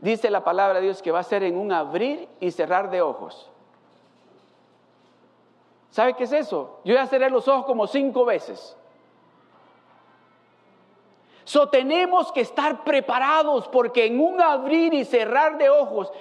Dice 0.00 0.30
la 0.30 0.42
palabra 0.42 0.80
de 0.80 0.86
Dios 0.86 1.02
que 1.02 1.10
va 1.10 1.18
a 1.18 1.24
ser 1.24 1.42
en 1.42 1.58
un 1.58 1.72
abrir 1.72 2.28
y 2.40 2.50
cerrar 2.50 2.90
de 2.90 3.02
ojos. 3.02 3.50
¿Sabe 5.90 6.14
qué 6.14 6.24
es 6.24 6.32
eso? 6.32 6.80
Yo 6.84 6.94
ya 6.94 7.06
cerré 7.06 7.28
los 7.28 7.48
ojos 7.48 7.66
como 7.66 7.86
cinco 7.86 8.24
veces. 8.24 8.76
So 11.44 11.68
tenemos 11.68 12.30
que 12.32 12.42
estar 12.42 12.84
preparados 12.84 13.66
porque 13.68 14.06
en 14.06 14.20
un 14.20 14.40
abrir 14.40 14.94
y 14.94 15.04
cerrar 15.04 15.58
de 15.58 15.68
ojos 15.68 16.12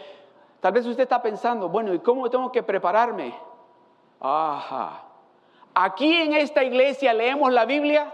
Tal 0.60 0.74
vez 0.74 0.86
usted 0.86 1.04
está 1.04 1.22
pensando, 1.22 1.70
bueno, 1.70 1.94
¿y 1.94 2.00
cómo 2.00 2.30
tengo 2.30 2.52
que 2.52 2.64
prepararme? 2.64 3.34
Ajá. 4.20 5.04
Aquí 5.74 6.14
en 6.22 6.34
esta 6.34 6.64
iglesia 6.64 7.14
leemos 7.14 7.52
la 7.54 7.66
Biblia. 7.66 8.14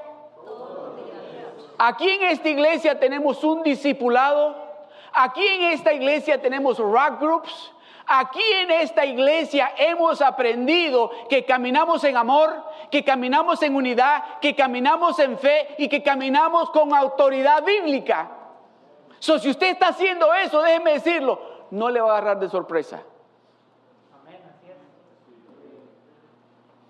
Aquí 1.78 2.10
en 2.10 2.24
esta 2.25 2.50
iglesia 2.50 3.00
tenemos 3.00 3.44
un 3.44 3.64
discipulado. 3.64 4.56
Aquí 5.12 5.46
en 5.46 5.64
esta 5.72 5.94
iglesia 5.94 6.40
tenemos 6.40 6.78
rock 6.78 7.20
groups. 7.20 7.72
Aquí 8.08 8.44
en 8.62 8.70
esta 8.70 9.04
iglesia 9.04 9.74
hemos 9.78 10.22
aprendido 10.22 11.10
que 11.28 11.44
caminamos 11.44 12.04
en 12.04 12.16
amor, 12.18 12.64
que 12.92 13.04
caminamos 13.04 13.64
en 13.64 13.75
unidad, 13.75 14.40
que 14.40 14.56
caminamos 14.56 15.18
en 15.18 15.40
fe 15.40 15.74
y 15.80 15.90
que 15.90 16.04
caminamos 16.04 16.70
con 16.70 16.94
autoridad 16.94 17.64
bíblica. 17.64 18.30
So, 19.18 19.40
si 19.40 19.50
usted 19.50 19.72
está 19.72 19.88
haciendo 19.88 20.32
eso, 20.36 20.62
déjeme 20.62 20.92
decirlo, 20.94 21.55
no 21.75 21.89
le 21.89 22.00
va 22.00 22.13
a 22.13 22.17
agarrar 22.17 22.39
de 22.39 22.50
sorpresa. 22.50 23.03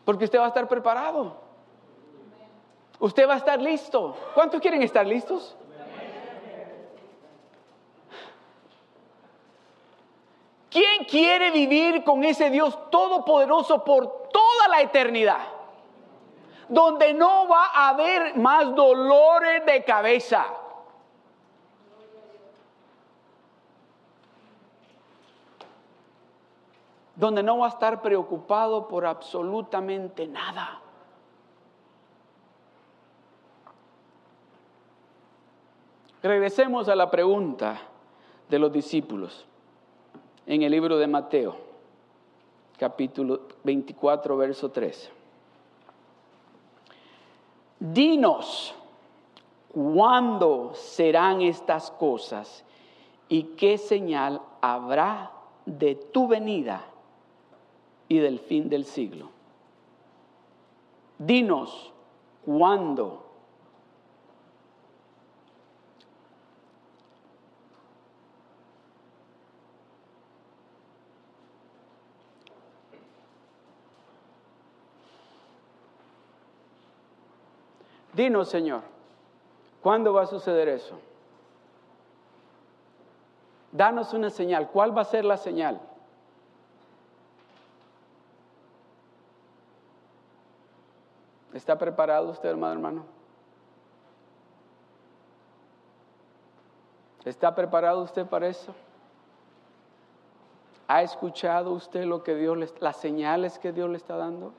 Porque 0.06 0.26
usted 0.26 0.40
va 0.40 0.46
a 0.46 0.50
estar 0.50 0.68
preparado. 0.68 1.36
Usted 3.00 3.28
va 3.28 3.34
a 3.34 3.38
estar 3.38 3.60
listo. 3.60 4.16
¿Cuántos 4.36 4.62
quieren 4.62 4.84
estar 4.84 5.06
listos? 5.06 5.58
¿Quién 10.70 11.06
quiere 11.06 11.50
vivir 11.52 12.04
con 12.04 12.24
ese 12.24 12.50
Dios 12.52 12.78
todopoderoso 12.92 13.84
por 13.84 14.30
toda 14.30 14.68
la 14.70 14.82
eternidad? 14.82 15.48
Donde 16.70 17.14
no 17.14 17.48
va 17.48 17.68
a 17.74 17.90
haber 17.90 18.38
más 18.38 18.76
dolores 18.76 19.66
de 19.66 19.84
cabeza 19.84 20.46
donde 27.16 27.42
no 27.42 27.60
va 27.60 27.68
a 27.68 27.70
estar 27.70 28.02
preocupado 28.02 28.88
por 28.88 29.06
absolutamente 29.06 30.28
nada. 30.28 30.82
Regresemos 36.22 36.90
a 36.90 36.96
la 36.96 37.10
pregunta 37.10 37.80
de 38.50 38.60
los 38.60 38.72
discípulos 38.72 39.46
en 40.46 40.64
el 40.64 40.72
libro 40.72 40.98
de 40.98 41.08
Mateo. 41.08 41.56
capítulo 42.78 43.42
24, 43.64 44.36
verso 44.36 44.70
3. 44.70 45.12
Dinos, 47.80 48.76
¿cuándo 49.72 50.74
serán 50.74 51.42
estas 51.42 51.92
cosas 51.92 52.66
y 53.30 53.44
qué 53.56 53.78
señal 53.78 54.42
habrá 54.62 55.32
de 55.66 55.96
tu 55.96 56.28
venida 56.28 56.84
y 58.08 58.20
del 58.20 58.40
fin 58.40 58.70
del 58.70 58.86
siglo? 58.86 59.30
Dinos, 61.18 61.92
¿cuándo? 62.46 63.26
Dinos, 78.16 78.48
Señor, 78.48 78.82
¿cuándo 79.82 80.14
va 80.14 80.22
a 80.24 80.26
suceder 80.26 80.70
eso? 80.70 80.98
Danos 83.74 84.14
una 84.14 84.30
señal. 84.30 84.70
¿Cuál 84.70 84.98
va 84.98 85.02
a 85.02 85.06
ser 85.06 85.26
la 85.26 85.36
señal? 85.36 85.82
¿Está 91.56 91.78
preparado 91.78 92.32
usted, 92.32 92.50
hermano, 92.50 92.74
hermano? 92.74 93.06
¿Está 97.24 97.56
preparado 97.56 98.04
usted 98.04 98.26
para 98.26 98.50
eso? 98.50 98.76
¿Ha 100.90 101.02
escuchado 101.02 101.72
usted 101.72 102.04
lo 102.04 102.24
que 102.24 102.36
Dios 102.36 102.58
las 102.82 102.98
señales 102.98 103.58
que 103.58 103.72
Dios 103.72 103.90
le 103.90 103.96
está 103.96 104.18
dando? 104.18 104.52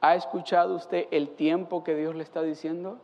¿Ha 0.00 0.16
escuchado 0.16 0.74
usted 0.74 1.06
el 1.12 1.36
tiempo 1.36 1.84
que 1.84 1.94
Dios 1.94 2.16
le 2.16 2.24
está 2.24 2.42
diciendo? 2.42 2.98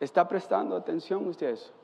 ¿Está 0.00 0.26
prestando 0.26 0.74
atención 0.74 1.28
usted 1.28 1.48
a 1.48 1.50
eso? 1.50 1.75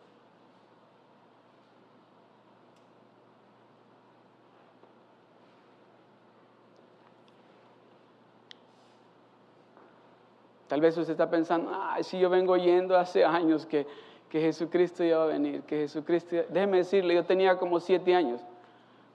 Tal 10.72 10.80
vez 10.80 10.96
usted 10.96 11.12
está 11.12 11.28
pensando, 11.28 11.70
ay, 11.70 12.02
si 12.02 12.18
yo 12.18 12.30
vengo 12.30 12.54
oyendo 12.54 12.96
hace 12.96 13.22
años 13.26 13.66
que, 13.66 13.86
que 14.30 14.40
Jesucristo 14.40 15.04
iba 15.04 15.22
a 15.22 15.26
venir, 15.26 15.64
que 15.64 15.80
Jesucristo... 15.80 16.34
Déjeme 16.48 16.78
decirle, 16.78 17.14
yo 17.14 17.26
tenía 17.26 17.58
como 17.58 17.78
siete 17.78 18.14
años, 18.14 18.40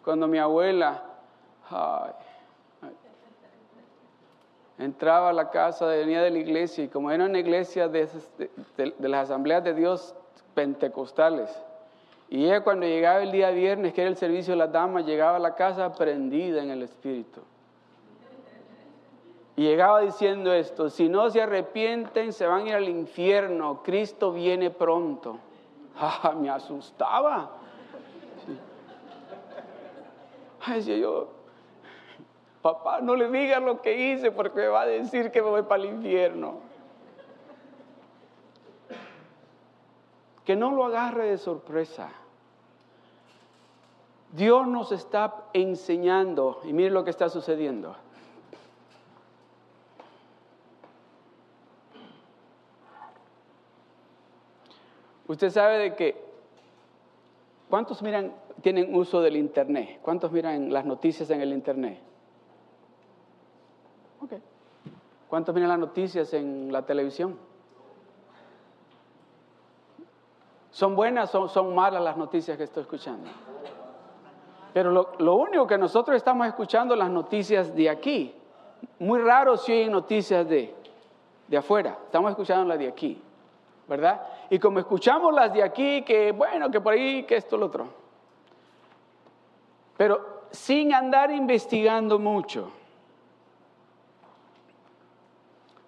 cuando 0.03 0.27
mi 0.27 0.37
abuela, 0.37 1.01
ay, 1.67 2.11
entraba 4.77 5.31
a 5.31 5.33
la 5.33 5.49
casa, 5.49 5.87
venía 5.87 6.21
de 6.21 6.29
la 6.29 6.37
iglesia 6.37 6.83
y 6.83 6.89
como 6.89 7.09
era 7.09 7.25
una 7.25 7.39
iglesia 7.39 7.87
de, 7.87 8.07
las 8.99 9.23
asambleas 9.23 9.63
de 9.63 9.73
Dios 9.73 10.13
pentecostales, 10.53 11.49
y 12.29 12.45
ella 12.45 12.61
cuando 12.61 12.85
llegaba 12.85 13.23
el 13.23 13.31
día 13.31 13.49
viernes, 13.49 13.95
que 13.95 14.01
era 14.01 14.11
el 14.11 14.17
servicio 14.17 14.53
de 14.53 14.57
las 14.57 14.71
damas, 14.71 15.07
llegaba 15.07 15.37
a 15.37 15.39
la 15.39 15.55
casa 15.55 15.91
prendida 15.91 16.61
en 16.61 16.69
el 16.69 16.83
Espíritu. 16.83 17.41
Y 19.57 19.63
llegaba 19.63 20.01
diciendo 20.01 20.53
esto, 20.53 20.87
si 20.91 21.09
no 21.09 21.31
se 21.31 21.41
arrepienten 21.41 22.31
se 22.31 22.45
van 22.45 22.65
a 22.65 22.69
ir 22.69 22.75
al 22.75 22.87
infierno, 22.87 23.81
Cristo 23.83 24.31
viene 24.31 24.69
pronto. 24.69 25.39
Ah, 25.99 26.35
me 26.39 26.47
asustaba. 26.47 27.49
Ay, 30.63 31.01
yo, 31.01 31.29
papá, 32.61 33.01
no 33.01 33.15
le 33.15 33.31
digas 33.31 33.63
lo 33.63 33.81
que 33.81 34.11
hice 34.11 34.29
porque 34.31 34.59
me 34.59 34.67
va 34.67 34.81
a 34.81 34.85
decir 34.85 35.31
que 35.31 35.41
me 35.41 35.49
voy 35.49 35.63
para 35.63 35.81
el 35.81 35.89
infierno. 35.89 36.59
Que 40.45 40.55
no 40.55 40.69
lo 40.69 40.85
agarre 40.85 41.29
de 41.29 41.39
sorpresa. 41.39 42.11
Dios 44.33 44.67
nos 44.67 44.91
está 44.91 45.33
enseñando, 45.53 46.61
y 46.63 46.73
mire 46.73 46.91
lo 46.91 47.03
que 47.03 47.09
está 47.09 47.27
sucediendo. 47.27 47.95
Usted 55.27 55.49
sabe 55.49 55.77
de 55.77 55.95
que, 55.95 56.15
¿cuántos 57.69 58.01
miran, 58.01 58.33
tienen 58.61 58.95
uso 58.95 59.21
del 59.21 59.35
Internet? 59.35 59.99
¿Cuántos 60.01 60.31
miran 60.31 60.71
las 60.71 60.85
noticias 60.85 61.29
en 61.29 61.41
el 61.41 61.51
Internet? 61.51 61.99
¿Cuántos 65.27 65.53
miran 65.53 65.69
las 65.69 65.79
noticias 65.79 66.33
en 66.33 66.71
la 66.71 66.85
televisión? 66.85 67.37
¿Son 70.71 70.95
buenas 70.95 71.33
o 71.35 71.47
son 71.47 71.75
malas 71.75 72.01
las 72.01 72.15
noticias 72.15 72.57
que 72.57 72.63
estoy 72.63 72.83
escuchando? 72.83 73.29
Pero 74.73 74.91
lo, 74.91 75.35
único 75.35 75.65
que 75.65 75.77
nosotros 75.77 76.15
estamos 76.15 76.47
escuchando 76.47 76.95
las 76.95 77.09
noticias 77.09 77.75
de 77.75 77.89
aquí. 77.89 78.33
Muy 78.99 79.19
raro 79.19 79.57
si 79.57 79.71
hay 79.71 79.89
noticias 79.89 80.47
de, 80.47 80.73
de 81.47 81.57
afuera. 81.57 81.97
Estamos 82.05 82.31
escuchando 82.31 82.63
las 82.65 82.77
de 82.77 82.87
aquí. 82.87 83.21
¿Verdad? 83.87 84.21
Y 84.49 84.59
como 84.59 84.79
escuchamos 84.79 85.33
las 85.33 85.53
de 85.53 85.63
aquí, 85.63 86.03
que 86.03 86.31
bueno, 86.31 86.71
que 86.71 86.79
por 86.81 86.93
ahí, 86.93 87.23
que 87.23 87.35
esto, 87.35 87.57
lo 87.57 87.65
otro. 87.65 87.87
Pero 89.97 90.45
sin 90.51 90.93
andar 90.93 91.31
investigando 91.31 92.17
mucho. 92.19 92.71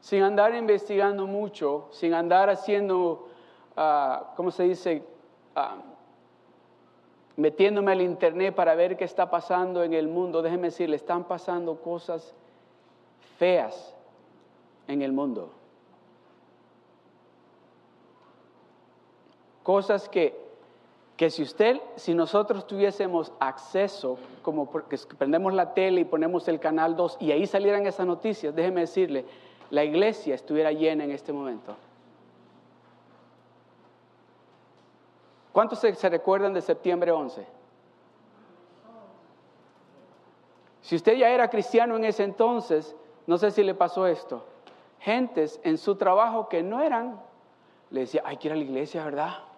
sin 0.09 0.23
andar 0.23 0.55
investigando 0.55 1.27
mucho, 1.27 1.87
sin 1.91 2.15
andar 2.15 2.49
haciendo, 2.49 3.27
uh, 3.77 4.35
¿cómo 4.35 4.49
se 4.49 4.63
dice? 4.63 5.03
Ah, 5.55 5.75
metiéndome 7.35 7.91
al 7.91 8.01
internet 8.01 8.55
para 8.55 8.73
ver 8.73 8.97
qué 8.97 9.03
está 9.03 9.29
pasando 9.29 9.83
en 9.83 9.93
el 9.93 10.07
mundo, 10.07 10.41
déjeme 10.41 10.69
decirle, 10.69 10.95
están 10.95 11.25
pasando 11.25 11.75
cosas 11.75 12.33
feas 13.37 13.95
en 14.87 15.03
el 15.03 15.11
mundo. 15.11 15.51
Cosas 19.69 20.09
que, 20.09 20.35
que 21.15 21.29
si 21.29 21.43
usted, 21.43 21.79
si 21.95 22.15
nosotros 22.15 22.65
tuviésemos 22.65 23.31
acceso, 23.39 24.17
como 24.41 24.67
que 24.67 24.97
prendemos 25.15 25.53
la 25.53 25.75
tele 25.75 26.01
y 26.01 26.05
ponemos 26.05 26.47
el 26.47 26.59
canal 26.59 26.95
2 26.95 27.17
y 27.19 27.31
ahí 27.31 27.45
salieran 27.45 27.85
esas 27.85 28.07
noticias, 28.07 28.55
déjeme 28.55 28.81
decirle, 28.81 29.25
la 29.69 29.83
iglesia 29.83 30.33
estuviera 30.33 30.71
llena 30.71 31.03
en 31.03 31.11
este 31.11 31.31
momento. 31.31 31.75
¿Cuántos 35.51 35.77
se, 35.77 36.09
recuerdan 36.09 36.55
de 36.55 36.61
septiembre 36.61 37.11
11? 37.11 37.45
Si 40.81 40.95
usted 40.95 41.13
ya 41.13 41.29
era 41.29 41.47
cristiano 41.47 41.95
en 41.95 42.05
ese 42.05 42.23
entonces, 42.23 42.95
no 43.27 43.37
sé 43.37 43.51
si 43.51 43.61
le 43.61 43.75
pasó 43.75 44.07
esto. 44.07 44.43
Gentes 44.99 45.59
en 45.63 45.77
su 45.77 45.93
trabajo 45.93 46.49
que 46.49 46.63
no 46.63 46.81
eran, 46.81 47.21
le 47.91 47.99
decía, 47.99 48.23
hay 48.25 48.37
que 48.37 48.47
ir 48.47 48.53
a 48.53 48.55
la 48.55 48.63
iglesia, 48.63 49.05
¿verdad? 49.05 49.48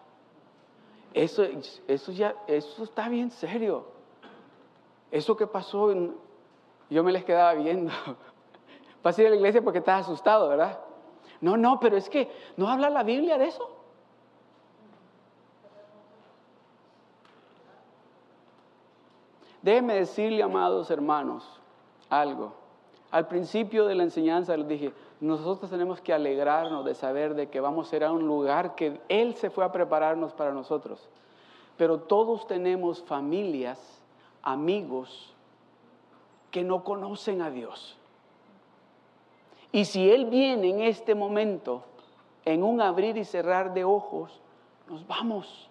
Eso, 1.14 1.44
eso, 1.88 2.12
ya, 2.12 2.36
eso 2.48 2.84
está 2.84 3.10
bien 3.10 3.32
serio. 3.32 3.86
Eso 5.12 5.36
que 5.36 5.46
pasó, 5.46 5.94
yo 6.90 7.04
me 7.04 7.12
les 7.12 7.26
quedaba 7.26 7.54
viendo. 7.54 7.92
Vas 9.04 9.18
a 9.18 9.22
ir 9.22 9.28
a 9.28 9.32
la 9.32 9.36
iglesia 9.36 9.62
porque 9.62 9.80
estás 9.80 10.06
asustado, 10.06 10.48
¿verdad? 10.48 10.80
No, 11.42 11.58
no, 11.58 11.80
pero 11.80 11.98
es 11.98 12.10
que 12.10 12.32
no 12.56 12.70
habla 12.70 12.90
la 12.90 13.04
Biblia 13.04 13.38
de 13.38 13.46
eso. 13.46 13.70
Déjenme 19.62 19.96
decirle, 19.96 20.42
amados 20.42 20.90
hermanos, 20.90 21.60
algo. 22.10 22.54
Al 23.12 23.28
principio 23.28 23.86
de 23.86 23.96
la 23.96 24.04
enseñanza 24.04 24.56
les 24.56 24.68
dije, 24.68 24.94
nosotros 25.22 25.70
tenemos 25.70 26.02
que 26.02 26.14
alegrarnos 26.14 26.84
de 26.84 26.96
saber 26.96 27.36
de 27.36 27.48
que 27.48 27.60
vamos 27.60 27.94
a 27.94 27.96
ir 27.96 28.04
a 28.04 28.12
un 28.12 28.28
lugar 28.28 28.74
que 28.74 29.00
Él 29.08 29.36
se 29.36 29.52
fue 29.52 29.64
a 29.64 29.72
prepararnos 29.72 30.34
para 30.34 30.52
nosotros. 30.52 31.08
Pero 31.78 32.00
todos 32.00 32.48
tenemos 32.48 33.04
familias, 33.04 33.80
amigos, 34.42 35.34
que 36.50 36.64
no 36.64 36.84
conocen 36.84 37.44
a 37.44 37.52
Dios. 37.52 37.98
Y 39.72 39.86
si 39.86 40.10
Él 40.10 40.26
viene 40.26 40.70
en 40.70 40.82
este 40.82 41.14
momento, 41.14 41.84
en 42.44 42.64
un 42.64 42.82
abrir 42.82 43.16
y 43.16 43.24
cerrar 43.24 43.76
de 43.76 43.84
ojos, 43.84 44.42
nos 44.90 45.06
vamos. 45.06 45.71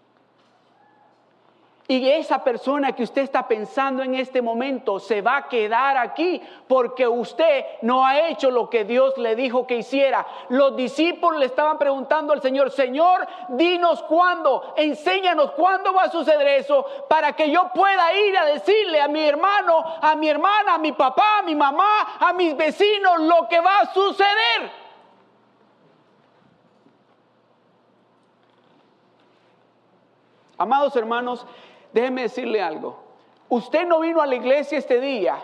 Y 1.90 2.09
esa 2.09 2.44
persona 2.44 2.92
que 2.92 3.03
usted 3.03 3.22
está 3.22 3.48
pensando 3.48 4.05
en 4.05 4.14
este 4.14 4.40
momento 4.40 5.00
se 5.00 5.22
va 5.22 5.38
a 5.38 5.48
quedar 5.48 5.96
aquí 5.96 6.40
porque 6.68 7.09
usted 7.09 7.64
no 7.83 8.07
ha 8.07 8.29
hecho 8.29 8.53
lo 8.53 8.70
que 8.70 8.85
Dios 8.85 9.18
le 9.18 9.35
dijo 9.35 9.66
que 9.66 9.79
hiciera. 9.79 10.24
Los 10.50 10.76
discípulos 10.76 11.40
le 11.40 11.46
estaban 11.46 11.79
preguntando 11.79 12.33
al 12.33 12.40
Señor, 12.40 12.70
Señor, 12.70 13.26
dinos 13.48 14.05
cuándo, 14.05 14.72
enséñanos 14.76 15.50
cuándo 15.50 15.92
va 15.92 16.05
a 16.05 16.12
suceder 16.12 16.46
eso 16.61 16.87
para 17.09 17.33
que 17.33 17.50
yo 17.50 17.72
pueda 17.74 18.14
ir 18.14 18.38
a 18.38 18.44
decirle 18.44 19.00
a 19.00 19.09
mi 19.09 19.24
hermano, 19.24 19.83
a 20.00 20.14
mi 20.14 20.29
hermana, 20.29 20.74
a 20.74 20.79
mi 20.79 20.92
papá, 20.92 21.40
a 21.40 21.42
mi 21.42 21.57
mamá, 21.57 22.18
a 22.20 22.33
mis 22.35 22.57
vecinos 22.57 23.18
lo 23.18 23.48
que 23.48 23.59
va 23.59 23.81
a 23.81 23.92
suceder. 23.92 24.81
Amados 30.57 30.94
hermanos, 30.94 31.46
déjeme 31.92 32.22
decirle 32.22 32.62
algo. 32.62 33.03
Usted 33.48 33.87
no 33.87 34.00
vino 34.00 34.20
a 34.20 34.26
la 34.26 34.37
iglesia 34.37 34.79
este 34.79 35.00
día 35.00 35.42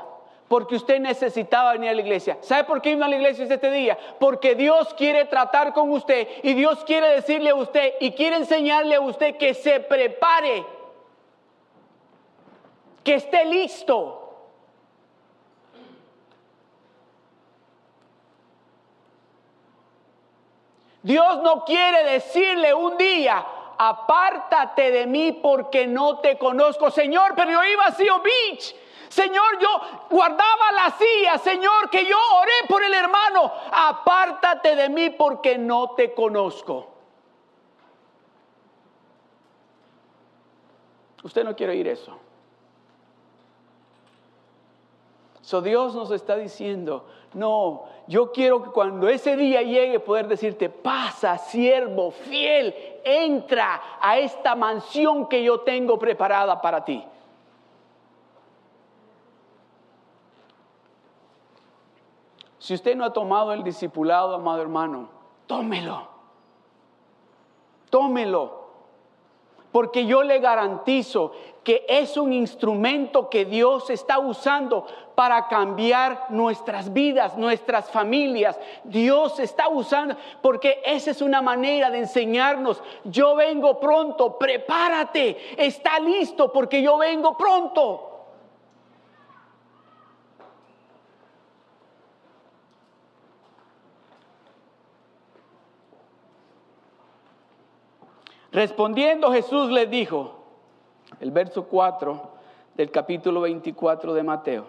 porque 0.49 0.77
usted 0.77 1.01
necesitaba 1.01 1.73
venir 1.73 1.91
a 1.91 1.95
la 1.95 2.01
iglesia. 2.01 2.39
¿Sabe 2.41 2.65
por 2.65 2.81
qué 2.81 2.91
vino 2.91 3.05
a 3.05 3.09
la 3.09 3.17
iglesia 3.17 3.45
este 3.45 3.71
día? 3.71 3.99
Porque 4.21 4.55
Dios 4.55 4.95
quiere 4.95 5.25
tratar 5.25 5.73
con 5.73 5.91
usted 5.91 6.29
y 6.43 6.55
Dios 6.55 6.85
quiere 6.85 7.09
decirle 7.09 7.51
a 7.51 7.55
usted 7.57 7.95
y 8.01 8.13
quiere 8.13 8.37
enseñarle 8.37 8.95
a 8.95 9.01
usted 9.01 9.37
que 9.37 9.55
se 9.55 9.81
prepare, 9.81 10.65
que 13.03 13.15
esté 13.15 13.45
listo. 13.45 14.23
Dios 21.03 21.41
no 21.43 21.65
quiere 21.65 22.03
decirle 22.05 22.75
un 22.75 22.97
día, 22.97 23.47
apártate 23.79 24.91
de 24.91 25.07
mí 25.07 25.33
porque 25.33 25.87
no 25.87 26.19
te 26.19 26.39
conozco. 26.39 26.91
Señor, 26.91 27.35
pero 27.35 27.51
yo 27.51 27.65
iba 27.65 27.87
a 27.87 27.93
Seal 27.93 28.21
Beach. 28.23 28.75
Señor, 29.09 29.59
yo 29.61 29.69
guardaba 30.11 30.73
la 30.73 30.91
silla. 30.91 31.39
Señor, 31.39 31.91
que 31.91 32.05
yo 32.05 32.17
oré 32.41 32.69
por 32.69 32.83
el 32.83 32.93
hermano. 32.93 33.53
Apártate 33.73 34.77
de 34.77 34.89
mí 34.89 35.11
porque 35.11 35.59
no 35.59 35.91
te 35.91 36.13
conozco. 36.13 36.89
Usted 41.23 41.45
no 41.45 41.57
quiere 41.57 41.73
oír 41.73 41.89
eso. 41.89 42.19
So 45.47 45.61
Dios 45.61 45.95
nos 45.95 46.11
está 46.11 46.37
diciendo, 46.37 47.07
no, 47.33 47.85
yo 48.09 48.33
quiero 48.33 48.65
que 48.65 48.71
cuando 48.71 49.09
ese 49.09 49.37
día 49.37 49.63
llegue 49.63 50.01
poder 50.01 50.27
decirte, 50.27 50.69
pasa, 50.69 51.39
siervo 51.39 52.11
fiel, 52.11 52.75
entra 53.07 53.81
a 54.01 54.19
esta 54.19 54.57
mansión 54.57 55.29
que 55.29 55.43
yo 55.43 55.61
tengo 55.61 55.99
preparada 55.99 56.61
para 56.61 56.85
ti. 56.85 57.05
Si 62.59 62.75
usted 62.75 62.97
no 62.97 63.05
ha 63.05 63.13
tomado 63.13 63.53
el 63.53 63.63
discipulado, 63.63 64.35
amado 64.35 64.61
hermano, 64.61 65.09
tómelo. 65.47 66.09
Tómelo 67.91 68.67
porque 69.77 70.07
yo 70.07 70.23
le 70.23 70.39
garantizo 70.39 71.33
que 71.67 71.85
es 71.89 72.17
un 72.17 72.33
instrumento 72.33 73.29
que 73.29 73.45
Dios 73.45 73.91
está 73.91 74.21
usando 74.21 74.87
para 75.17 75.49
cambiar 75.49 76.27
nuestras 76.29 76.93
vidas, 76.93 77.37
nuestras 77.37 77.91
familias. 77.91 78.57
Dios 78.85 79.41
está 79.41 79.69
usando, 79.69 80.15
porque 80.43 80.81
esa 80.85 81.11
es 81.11 81.21
una 81.21 81.43
manera 81.43 81.91
de 81.91 81.99
enseñarnos, 81.99 82.81
yo 83.03 83.35
vengo 83.35 83.81
pronto, 83.81 84.39
prepárate, 84.39 85.57
está 85.57 85.99
listo 85.99 86.53
porque 86.53 86.81
yo 86.81 86.99
vengo 86.99 87.37
pronto. 87.37 88.13
Respondiendo 98.53 99.33
Jesús 99.33 99.69
les 99.73 99.91
dijo, 99.91 100.36
el 101.21 101.31
verso 101.31 101.65
4 101.65 102.31
del 102.75 102.91
capítulo 102.91 103.43
24 103.43 104.15
de 104.15 104.23
Mateo. 104.23 104.67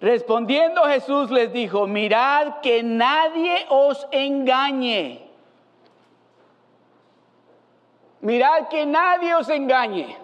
Respondiendo 0.00 0.82
Jesús 0.84 1.30
les 1.30 1.52
dijo, 1.52 1.86
mirad 1.86 2.60
que 2.60 2.82
nadie 2.82 3.66
os 3.68 4.06
engañe. 4.10 5.28
Mirad 8.22 8.68
que 8.68 8.86
nadie 8.86 9.34
os 9.34 9.48
engañe. 9.48 10.16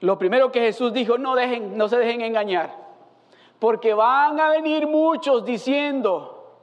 Lo 0.00 0.18
primero 0.18 0.52
que 0.52 0.60
Jesús 0.60 0.92
dijo, 0.92 1.18
no, 1.18 1.34
dejen, 1.34 1.76
no 1.76 1.88
se 1.88 1.96
dejen 1.96 2.20
engañar, 2.20 2.70
porque 3.58 3.94
van 3.94 4.38
a 4.38 4.50
venir 4.50 4.86
muchos 4.86 5.44
diciendo, 5.44 6.58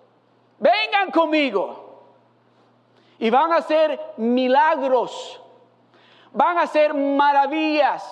vengan 0.60 1.12
conmigo 1.12 2.03
y 3.19 3.29
van 3.29 3.51
a 3.51 3.58
hacer 3.58 3.99
milagros, 4.17 5.41
van 6.33 6.57
a 6.57 6.63
hacer 6.63 6.93
maravillas. 6.93 8.03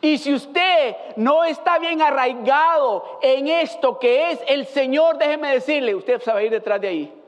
Y 0.00 0.18
si 0.18 0.34
usted 0.34 0.96
no 1.16 1.44
está 1.44 1.78
bien 1.78 2.02
arraigado 2.02 3.18
en 3.22 3.48
esto 3.48 3.98
que 3.98 4.32
es 4.32 4.40
el 4.46 4.66
Señor, 4.66 5.18
déjeme 5.18 5.52
decirle, 5.52 5.94
usted 5.94 6.20
se 6.20 6.32
va 6.32 6.38
a 6.38 6.42
ir 6.42 6.50
detrás 6.50 6.80
de 6.80 6.88
ahí. 6.88 7.20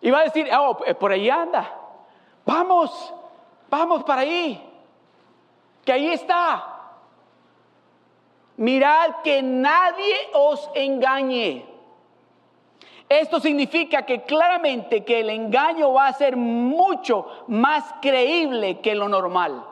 Y 0.00 0.10
va 0.10 0.20
a 0.20 0.24
decir, 0.24 0.48
oh, 0.58 0.78
por 0.98 1.12
ahí 1.12 1.30
anda. 1.30 1.78
Vamos, 2.44 3.14
vamos 3.70 4.02
para 4.02 4.22
ahí. 4.22 4.68
Que 5.84 5.92
ahí 5.92 6.10
está. 6.10 6.68
Mirad 8.56 9.22
que 9.22 9.42
nadie 9.42 10.16
os 10.32 10.70
engañe. 10.74 11.71
Esto 13.20 13.40
significa 13.40 14.06
que 14.06 14.22
claramente 14.22 15.04
que 15.04 15.20
el 15.20 15.28
engaño 15.28 15.92
va 15.92 16.06
a 16.06 16.12
ser 16.14 16.34
mucho 16.34 17.26
más 17.46 17.84
creíble 18.00 18.80
que 18.80 18.94
lo 18.94 19.06
normal. 19.06 19.66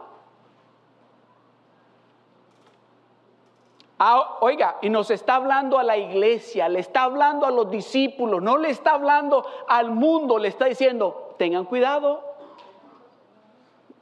Ah, 3.98 4.36
oiga, 4.40 4.76
y 4.82 4.90
nos 4.90 5.10
está 5.10 5.36
hablando 5.36 5.78
a 5.78 5.82
la 5.84 5.96
iglesia, 5.96 6.68
le 6.68 6.80
está 6.80 7.04
hablando 7.04 7.46
a 7.46 7.50
los 7.50 7.70
discípulos, 7.70 8.42
no 8.42 8.58
le 8.58 8.68
está 8.68 8.92
hablando 8.92 9.46
al 9.66 9.90
mundo, 9.90 10.38
le 10.38 10.48
está 10.48 10.66
diciendo, 10.66 11.34
tengan 11.38 11.64
cuidado, 11.64 12.22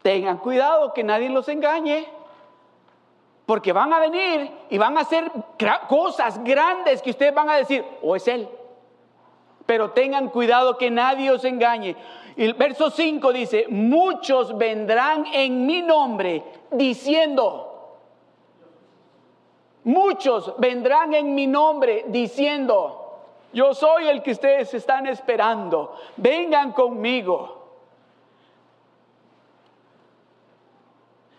tengan 0.03 0.39
cuidado 0.39 0.93
que 0.93 1.05
nadie 1.05 1.29
los 1.29 1.49
engañe, 1.49 2.09
porque 3.47 3.73
van 3.73 3.93
a 3.93 4.01
venir 4.01 4.51
y 4.69 4.79
van 4.79 4.99
a 4.99 5.03
hacer 5.03 5.31
cosas 5.89 6.43
grandes 6.43 7.03
que 7.03 7.11
ustedes 7.11 7.33
van 7.33 7.51
a 7.51 7.57
decir, 7.57 7.85
o 8.03 8.17
es 8.17 8.27
Él, 8.27 8.49
pero 9.69 9.91
tengan 9.91 10.31
cuidado 10.31 10.79
que 10.79 10.91
nadie 10.91 11.31
os 11.31 11.45
engañe. 11.45 11.95
El 12.39 12.55
verso 12.55 12.89
5 12.89 13.33
dice, 13.35 13.67
muchos 13.69 14.57
vendrán 14.57 15.27
en 15.27 15.67
mi 15.67 15.83
nombre 15.83 16.43
diciendo, 16.71 17.99
muchos 19.85 20.55
vendrán 20.57 21.13
en 21.13 21.35
mi 21.35 21.47
nombre 21.47 22.07
diciendo, 22.09 23.19
yo 23.53 23.75
soy 23.75 24.09
el 24.09 24.23
que 24.23 24.31
ustedes 24.31 24.73
están 24.73 25.07
esperando, 25.07 25.95
vengan 26.17 26.73
conmigo. 26.73 27.59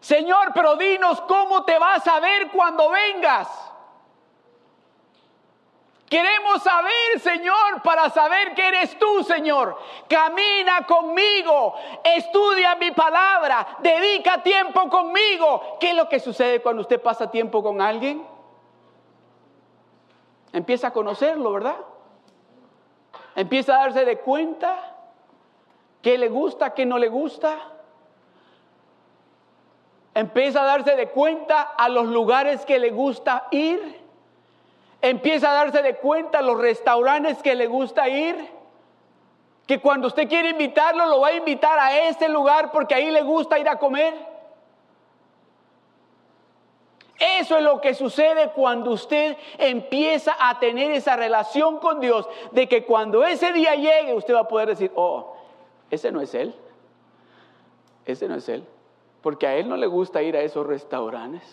Señor, 0.01 0.51
pero 0.53 0.75
dinos 0.75 1.19
cómo 1.21 1.63
te 1.63 1.79
vas 1.79 2.05
a 2.07 2.19
ver 2.19 2.51
cuando 2.51 2.91
vengas. 2.91 3.68
Queremos 6.09 6.63
saber, 6.63 7.19
Señor, 7.19 7.83
para 7.83 8.09
saber 8.09 8.55
que 8.55 8.67
eres 8.67 8.97
tú, 8.97 9.23
Señor. 9.23 9.77
Camina 10.07 10.83
conmigo, 10.87 11.75
estudia 12.03 12.75
mi 12.75 12.89
palabra, 12.89 13.77
dedica 13.79 14.41
tiempo 14.41 14.89
conmigo. 14.89 15.77
¿Qué 15.79 15.91
es 15.91 15.95
lo 15.95 16.09
que 16.09 16.19
sucede 16.19 16.63
cuando 16.63 16.81
usted 16.81 16.99
pasa 16.99 17.29
tiempo 17.29 17.61
con 17.61 17.79
alguien? 17.79 18.25
Empieza 20.51 20.87
a 20.87 20.93
conocerlo, 20.93 21.51
¿verdad? 21.53 21.77
Empieza 23.35 23.75
a 23.75 23.81
darse 23.81 24.03
de 24.03 24.17
cuenta 24.17 24.95
qué 26.01 26.17
le 26.17 26.27
gusta, 26.29 26.73
qué 26.73 26.87
no 26.87 26.97
le 26.97 27.09
gusta. 27.09 27.55
Empieza 30.15 30.63
a 30.63 30.65
darse 30.65 30.95
de 30.95 31.09
cuenta 31.09 31.61
a 31.61 31.87
los 31.87 32.07
lugares 32.07 32.65
que 32.65 32.79
le 32.79 32.89
gusta 32.89 33.47
ir 33.51 33.98
empieza 35.01 35.51
a 35.51 35.53
darse 35.53 35.81
de 35.81 35.95
cuenta 35.95 36.41
los 36.41 36.59
restaurantes 36.59 37.41
que 37.41 37.55
le 37.55 37.67
gusta 37.67 38.07
ir, 38.09 38.35
que 39.65 39.79
cuando 39.79 40.07
usted 40.07 40.27
quiere 40.27 40.49
invitarlo, 40.49 41.05
lo 41.05 41.21
va 41.21 41.27
a 41.27 41.33
invitar 41.33 41.77
a 41.77 42.07
ese 42.07 42.27
lugar 42.27 42.71
porque 42.71 42.95
ahí 42.95 43.11
le 43.11 43.21
gusta 43.21 43.59
ir 43.59 43.69
a 43.69 43.77
comer. 43.77 44.13
Eso 47.19 47.57
es 47.57 47.63
lo 47.63 47.81
que 47.81 47.93
sucede 47.93 48.51
cuando 48.51 48.91
usted 48.91 49.37
empieza 49.57 50.35
a 50.39 50.57
tener 50.57 50.91
esa 50.91 51.17
relación 51.17 51.79
con 51.79 51.99
Dios, 51.99 52.27
de 52.51 52.67
que 52.67 52.85
cuando 52.85 53.25
ese 53.25 53.51
día 53.51 53.75
llegue 53.75 54.13
usted 54.13 54.33
va 54.33 54.41
a 54.41 54.47
poder 54.47 54.69
decir, 54.69 54.91
oh, 54.95 55.35
ese 55.91 56.11
no 56.11 56.21
es 56.21 56.33
él. 56.33 56.55
Ese 58.05 58.27
no 58.27 58.35
es 58.35 58.47
él. 58.47 58.65
Porque 59.21 59.45
a 59.47 59.55
él 59.55 59.67
no 59.67 59.75
le 59.75 59.87
gusta 59.87 60.21
ir 60.21 60.37
a 60.37 60.41
esos 60.41 60.65
restaurantes. 60.65 61.43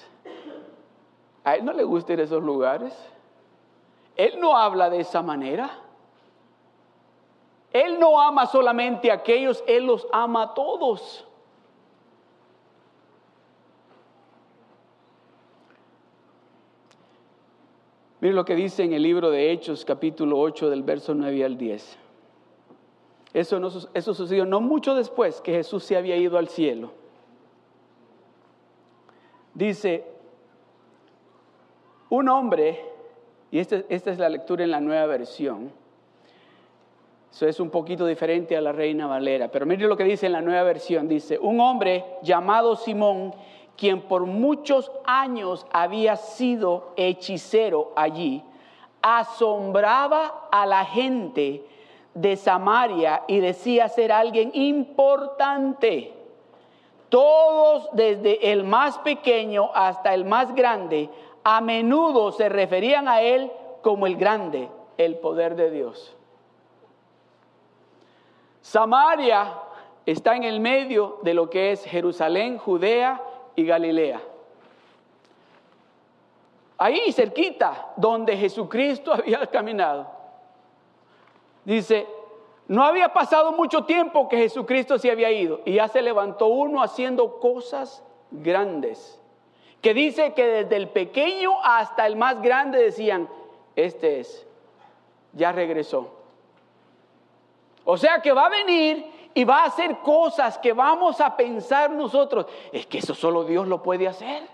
A 1.43 1.57
él 1.57 1.65
no 1.65 1.73
le 1.73 1.83
gusta 1.83 2.13
ir 2.13 2.21
a 2.21 2.25
esos 2.25 2.43
lugares. 2.43 2.95
Él 4.17 4.41
no 4.41 4.57
habla 4.57 4.91
de 4.91 5.01
esa 5.01 5.23
manera. 5.23 5.71
Él 7.73 8.01
no 8.01 8.21
ama 8.21 8.47
solamente 8.47 9.11
a 9.11 9.15
aquellos, 9.15 9.63
Él 9.67 9.85
los 9.85 10.07
ama 10.11 10.43
a 10.43 10.55
todos. 10.55 11.27
Mire 18.21 18.35
lo 18.35 18.47
que 18.47 18.55
dice 18.55 18.83
en 18.83 18.95
el 18.95 19.03
libro 19.03 19.31
de 19.31 19.53
Hechos, 19.53 19.85
capítulo 19.85 20.39
8, 20.41 20.71
del 20.71 20.83
verso 20.83 21.15
9 21.15 21.45
al 21.45 21.59
10. 21.59 21.99
Eso, 23.35 23.89
eso 23.93 24.15
sucedió 24.15 24.47
no 24.47 24.63
mucho 24.63 24.95
después 24.95 25.43
que 25.43 25.53
Jesús 25.53 25.85
se 25.85 25.99
había 25.99 26.17
ido 26.17 26.39
al 26.39 26.49
cielo. 26.49 26.93
Dice, 29.53 30.05
un 32.09 32.31
hombre, 32.31 32.96
y 33.51 33.59
esta, 33.59 33.83
esta 33.89 34.11
es 34.11 34.19
la 34.19 34.29
lectura 34.29 34.65
en 34.65 34.71
la 34.71 34.81
nueva 34.81 35.07
versión, 35.07 35.71
eso 37.31 37.47
es 37.47 37.61
un 37.61 37.69
poquito 37.69 38.07
diferente 38.07 38.57
a 38.57 38.61
la 38.61 38.73
Reina 38.73 39.07
Valera, 39.07 39.49
pero 39.49 39.67
mire 39.67 39.87
lo 39.87 39.97
que 39.97 40.05
dice 40.05 40.25
en 40.25 40.33
la 40.33 40.41
nueva 40.41 40.63
versión, 40.63 41.07
dice, 41.07 41.39
un 41.39 41.61
hombre 41.61 42.05
llamado 42.23 42.77
Simón, 42.77 43.35
quien 43.77 44.01
por 44.01 44.25
muchos 44.25 44.91
años 45.05 45.67
había 45.71 46.17
sido 46.17 46.95
hechicero 46.97 47.93
allí, 47.95 48.43
asombraba 49.03 50.49
a 50.51 50.65
la 50.65 50.85
gente 50.85 51.63
de 52.15 52.37
Samaria 52.37 53.23
y 53.29 53.41
decía 53.41 53.89
ser 53.89 54.13
alguien 54.13 54.51
importante. 54.55 56.15
Todos, 57.11 57.89
desde 57.93 58.51
el 58.51 58.65
más 58.65 58.99
pequeño 58.99 59.71
hasta 59.75 60.15
el 60.15 60.25
más 60.25 60.55
grande, 60.55 61.09
a 61.49 61.61
menudo 61.61 62.33
se 62.33 62.49
referían 62.49 63.07
a 63.07 63.21
él 63.21 63.53
como 63.81 64.09
el 64.09 64.17
grande, 64.17 64.69
el 64.99 65.17
poder 65.19 65.55
de 65.55 65.71
Dios. 65.71 66.17
Samaria 68.61 69.57
está 70.05 70.35
en 70.35 70.43
el 70.43 70.59
medio 70.59 71.21
de 71.23 71.35
lo 71.35 71.49
que 71.49 71.71
es 71.71 71.85
Jerusalén, 71.85 72.59
Judea 72.59 73.23
y 73.55 73.65
Galilea. 73.65 74.21
Ahí 76.79 77.13
cerquita, 77.13 77.93
donde 77.97 78.37
Jesucristo 78.37 79.13
había 79.15 79.47
caminado. 79.47 80.11
Dice, 81.65 82.09
no 82.67 82.83
había 82.83 83.13
pasado 83.13 83.53
mucho 83.53 83.85
tiempo 83.85 84.29
que 84.29 84.39
Jesucristo 84.39 84.99
se 84.99 85.13
había 85.13 85.31
ido 85.31 85.61
y 85.65 85.75
ya 85.75 85.87
se 85.87 86.03
levantó 86.03 86.49
uno 86.49 86.83
haciendo 86.83 87.39
cosas 87.39 88.03
grandes. 88.33 89.21
Que 89.87 89.95
dice 89.95 90.35
que 90.35 90.45
desde 90.45 90.75
el 90.75 90.89
pequeño 90.89 91.63
hasta 91.63 92.09
el 92.09 92.17
más 92.17 92.43
grande 92.43 92.83
decían, 92.83 93.29
este 93.77 94.19
es, 94.19 94.45
ya 95.33 95.53
regresó. 95.53 96.13
O 97.85 97.97
sea 97.97 98.21
que 98.21 98.33
va 98.33 98.47
a 98.47 98.49
venir 98.49 99.31
y 99.33 99.45
va 99.45 99.59
a 99.61 99.67
hacer 99.67 99.99
cosas 99.99 100.59
que 100.59 100.73
vamos 100.73 101.21
a 101.21 101.37
pensar 101.37 101.93
nosotros, 101.93 102.47
es 102.73 102.85
que 102.89 102.99
eso 102.99 103.15
solo 103.15 103.45
Dios 103.45 103.69
lo 103.69 103.81
puede 103.81 104.09
hacer. 104.09 104.49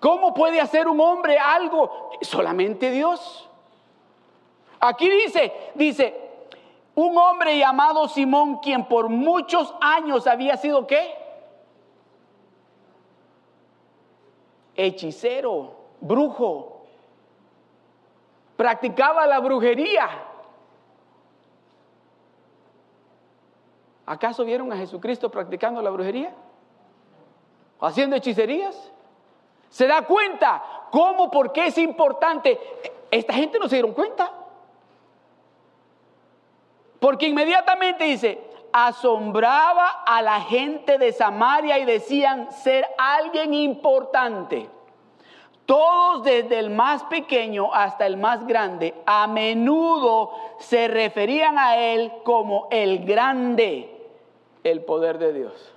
¿Cómo 0.00 0.32
puede 0.32 0.58
hacer 0.58 0.88
un 0.88 1.00
hombre 1.00 1.38
algo? 1.38 2.12
Solamente 2.22 2.90
Dios. 2.90 3.46
Aquí 4.80 5.10
dice, 5.10 5.52
dice, 5.74 6.30
un 6.94 7.18
hombre 7.18 7.58
llamado 7.58 8.08
Simón, 8.08 8.60
quien 8.60 8.86
por 8.86 9.10
muchos 9.10 9.74
años 9.82 10.26
había 10.26 10.56
sido 10.56 10.86
qué? 10.86 11.23
Hechicero, 14.76 15.72
brujo. 16.00 16.86
Practicaba 18.56 19.26
la 19.26 19.40
brujería. 19.40 20.08
¿Acaso 24.06 24.44
vieron 24.44 24.72
a 24.72 24.76
Jesucristo 24.76 25.30
practicando 25.30 25.80
la 25.80 25.90
brujería? 25.90 26.34
¿Haciendo 27.80 28.16
hechicerías? 28.16 28.92
¿Se 29.70 29.86
da 29.86 30.02
cuenta 30.02 30.62
cómo, 30.90 31.30
por 31.30 31.52
qué 31.52 31.66
es 31.66 31.78
importante? 31.78 32.58
Esta 33.10 33.32
gente 33.32 33.58
no 33.58 33.68
se 33.68 33.76
dieron 33.76 33.92
cuenta. 33.92 34.30
Porque 37.00 37.28
inmediatamente 37.28 38.04
dice, 38.04 38.40
asombraba 38.76 40.02
a 40.04 40.20
la 40.20 40.40
gente 40.40 40.98
de 40.98 41.12
Samaria 41.12 41.78
y 41.78 41.84
decían 41.84 42.50
ser 42.50 42.84
alguien 42.98 43.54
importante. 43.54 44.68
Todos 45.64 46.24
desde 46.24 46.58
el 46.58 46.70
más 46.70 47.04
pequeño 47.04 47.72
hasta 47.72 48.04
el 48.04 48.16
más 48.16 48.44
grande 48.48 48.92
a 49.06 49.28
menudo 49.28 50.32
se 50.58 50.88
referían 50.88 51.56
a 51.56 51.76
él 51.76 52.14
como 52.24 52.66
el 52.72 53.04
grande, 53.04 54.08
el 54.64 54.82
poder 54.82 55.18
de 55.18 55.32
Dios. 55.32 55.72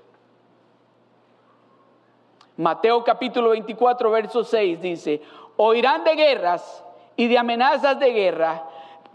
Mateo 2.58 3.04
capítulo 3.04 3.52
24, 3.52 4.10
verso 4.10 4.44
6 4.44 4.82
dice, 4.82 5.22
oirán 5.56 6.04
de 6.04 6.16
guerras 6.16 6.84
y 7.16 7.28
de 7.28 7.38
amenazas 7.38 8.00
de 8.00 8.12
guerra 8.12 8.64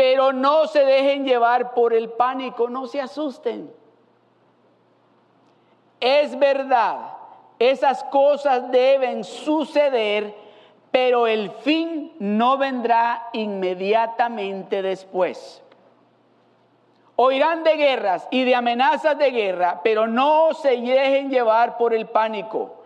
pero 0.03 0.33
no 0.33 0.67
se 0.67 0.85
dejen 0.85 1.25
llevar 1.25 1.75
por 1.75 1.95
el 1.95 2.11
pánico, 2.11 2.69
no 2.69 2.89
se 2.89 3.01
asusten. 3.01 3.73
Es 6.01 6.37
verdad, 6.37 7.13
esas 7.61 8.03
cosas 8.03 8.69
deben 8.73 9.23
suceder, 9.23 10.35
pero 10.91 11.29
el 11.29 11.53
fin 11.53 12.15
no 12.19 12.59
vendrá 12.59 13.29
inmediatamente 13.33 14.83
después. 14.83 15.63
Oirán 17.15 17.63
de 17.63 17.77
guerras 17.77 18.27
y 18.33 18.43
de 18.43 18.57
amenazas 18.57 19.17
de 19.17 19.31
guerra, 19.31 19.83
pero 19.85 20.09
no 20.09 20.53
se 20.53 20.71
dejen 20.81 21.31
llevar 21.31 21.77
por 21.77 21.95
el 21.95 22.07
pánico. 22.07 22.83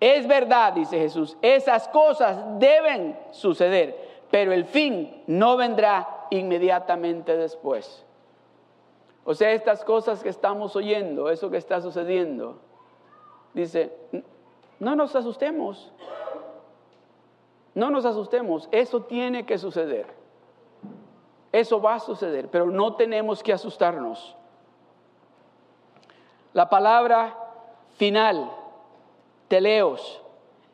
Es 0.00 0.26
verdad, 0.26 0.72
dice 0.72 0.98
Jesús, 0.98 1.36
esas 1.40 1.86
cosas 1.86 2.36
deben 2.58 3.16
suceder, 3.30 3.96
pero 4.32 4.52
el 4.52 4.64
fin 4.64 5.22
no 5.28 5.56
vendrá 5.56 6.17
inmediatamente 6.30 7.36
después. 7.36 8.04
O 9.24 9.34
sea, 9.34 9.52
estas 9.52 9.84
cosas 9.84 10.22
que 10.22 10.30
estamos 10.30 10.74
oyendo, 10.74 11.28
eso 11.28 11.50
que 11.50 11.58
está 11.58 11.80
sucediendo, 11.80 12.58
dice, 13.52 13.92
no 14.78 14.96
nos 14.96 15.14
asustemos, 15.14 15.92
no 17.74 17.90
nos 17.90 18.04
asustemos, 18.06 18.68
eso 18.72 19.02
tiene 19.02 19.44
que 19.44 19.58
suceder, 19.58 20.06
eso 21.52 21.80
va 21.80 21.96
a 21.96 22.00
suceder, 22.00 22.48
pero 22.48 22.66
no 22.66 22.94
tenemos 22.96 23.42
que 23.42 23.52
asustarnos. 23.52 24.34
La 26.54 26.70
palabra 26.70 27.36
final, 27.96 28.50
teleos, 29.48 30.22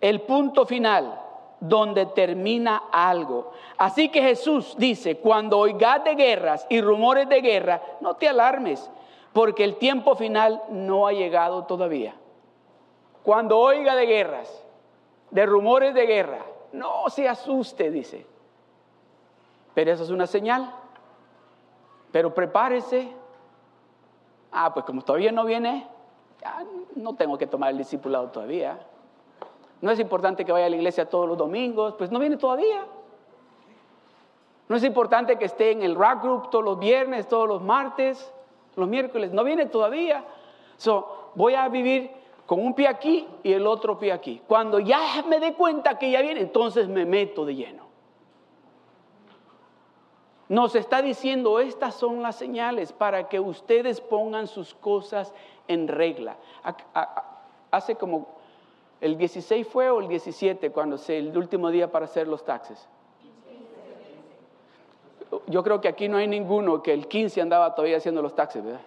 el 0.00 0.20
punto 0.20 0.64
final, 0.64 1.23
donde 1.68 2.04
termina 2.06 2.84
algo. 2.92 3.52
Así 3.78 4.10
que 4.10 4.20
Jesús 4.20 4.74
dice, 4.76 5.16
cuando 5.16 5.58
oigas 5.58 6.04
de 6.04 6.14
guerras 6.14 6.66
y 6.68 6.80
rumores 6.80 7.28
de 7.28 7.40
guerra, 7.40 7.82
no 8.00 8.14
te 8.16 8.28
alarmes, 8.28 8.90
porque 9.32 9.64
el 9.64 9.76
tiempo 9.76 10.14
final 10.14 10.62
no 10.68 11.06
ha 11.06 11.12
llegado 11.12 11.64
todavía. 11.64 12.14
Cuando 13.22 13.58
oiga 13.58 13.96
de 13.96 14.04
guerras, 14.04 14.62
de 15.30 15.46
rumores 15.46 15.94
de 15.94 16.06
guerra, 16.06 16.44
no 16.72 17.08
se 17.08 17.28
asuste, 17.28 17.90
dice. 17.90 18.26
Pero 19.72 19.90
eso 19.90 20.04
es 20.04 20.10
una 20.10 20.26
señal. 20.26 20.70
Pero 22.12 22.34
prepárese. 22.34 23.10
Ah, 24.52 24.72
pues 24.74 24.84
como 24.84 25.02
todavía 25.02 25.32
no 25.32 25.44
viene, 25.44 25.88
no 26.94 27.14
tengo 27.14 27.38
que 27.38 27.46
tomar 27.46 27.70
el 27.70 27.78
discipulado 27.78 28.28
todavía. 28.28 28.78
No 29.84 29.90
es 29.90 30.00
importante 30.00 30.46
que 30.46 30.50
vaya 30.50 30.64
a 30.64 30.70
la 30.70 30.76
iglesia 30.76 31.06
todos 31.10 31.28
los 31.28 31.36
domingos, 31.36 31.92
pues 31.98 32.10
no 32.10 32.18
viene 32.18 32.38
todavía. 32.38 32.86
No 34.66 34.76
es 34.76 34.82
importante 34.82 35.36
que 35.36 35.44
esté 35.44 35.72
en 35.72 35.82
el 35.82 35.94
rock 35.94 36.22
group 36.22 36.48
todos 36.48 36.64
los 36.64 36.78
viernes, 36.78 37.28
todos 37.28 37.46
los 37.46 37.60
martes, 37.60 38.32
los 38.76 38.88
miércoles, 38.88 39.32
no 39.32 39.44
viene 39.44 39.66
todavía. 39.66 40.24
So, 40.78 41.32
voy 41.34 41.52
a 41.52 41.68
vivir 41.68 42.10
con 42.46 42.64
un 42.64 42.72
pie 42.72 42.88
aquí 42.88 43.28
y 43.42 43.52
el 43.52 43.66
otro 43.66 43.98
pie 43.98 44.12
aquí. 44.12 44.40
Cuando 44.48 44.78
ya 44.78 45.22
me 45.28 45.38
dé 45.38 45.52
cuenta 45.52 45.98
que 45.98 46.10
ya 46.10 46.22
viene, 46.22 46.40
entonces 46.40 46.88
me 46.88 47.04
meto 47.04 47.44
de 47.44 47.54
lleno. 47.54 47.84
Nos 50.48 50.76
está 50.76 51.02
diciendo, 51.02 51.60
estas 51.60 51.94
son 51.94 52.22
las 52.22 52.36
señales 52.36 52.94
para 52.94 53.28
que 53.28 53.38
ustedes 53.38 54.00
pongan 54.00 54.46
sus 54.46 54.74
cosas 54.74 55.34
en 55.68 55.88
regla. 55.88 56.38
Hace 57.70 57.96
como 57.96 58.33
¿El 59.00 59.18
16 59.18 59.66
fue 59.66 59.90
o 59.90 60.00
el 60.00 60.08
17 60.08 60.70
cuando 60.70 60.96
se 60.98 61.18
el 61.18 61.36
último 61.36 61.70
día 61.70 61.90
para 61.90 62.06
hacer 62.06 62.26
los 62.26 62.44
taxes? 62.44 62.88
Yo 65.46 65.62
creo 65.62 65.80
que 65.80 65.88
aquí 65.88 66.08
no 66.08 66.16
hay 66.16 66.28
ninguno 66.28 66.82
que 66.82 66.92
el 66.92 67.08
15 67.08 67.40
andaba 67.40 67.74
todavía 67.74 67.96
haciendo 67.96 68.22
los 68.22 68.34
taxis, 68.34 68.64
¿verdad? 68.64 68.80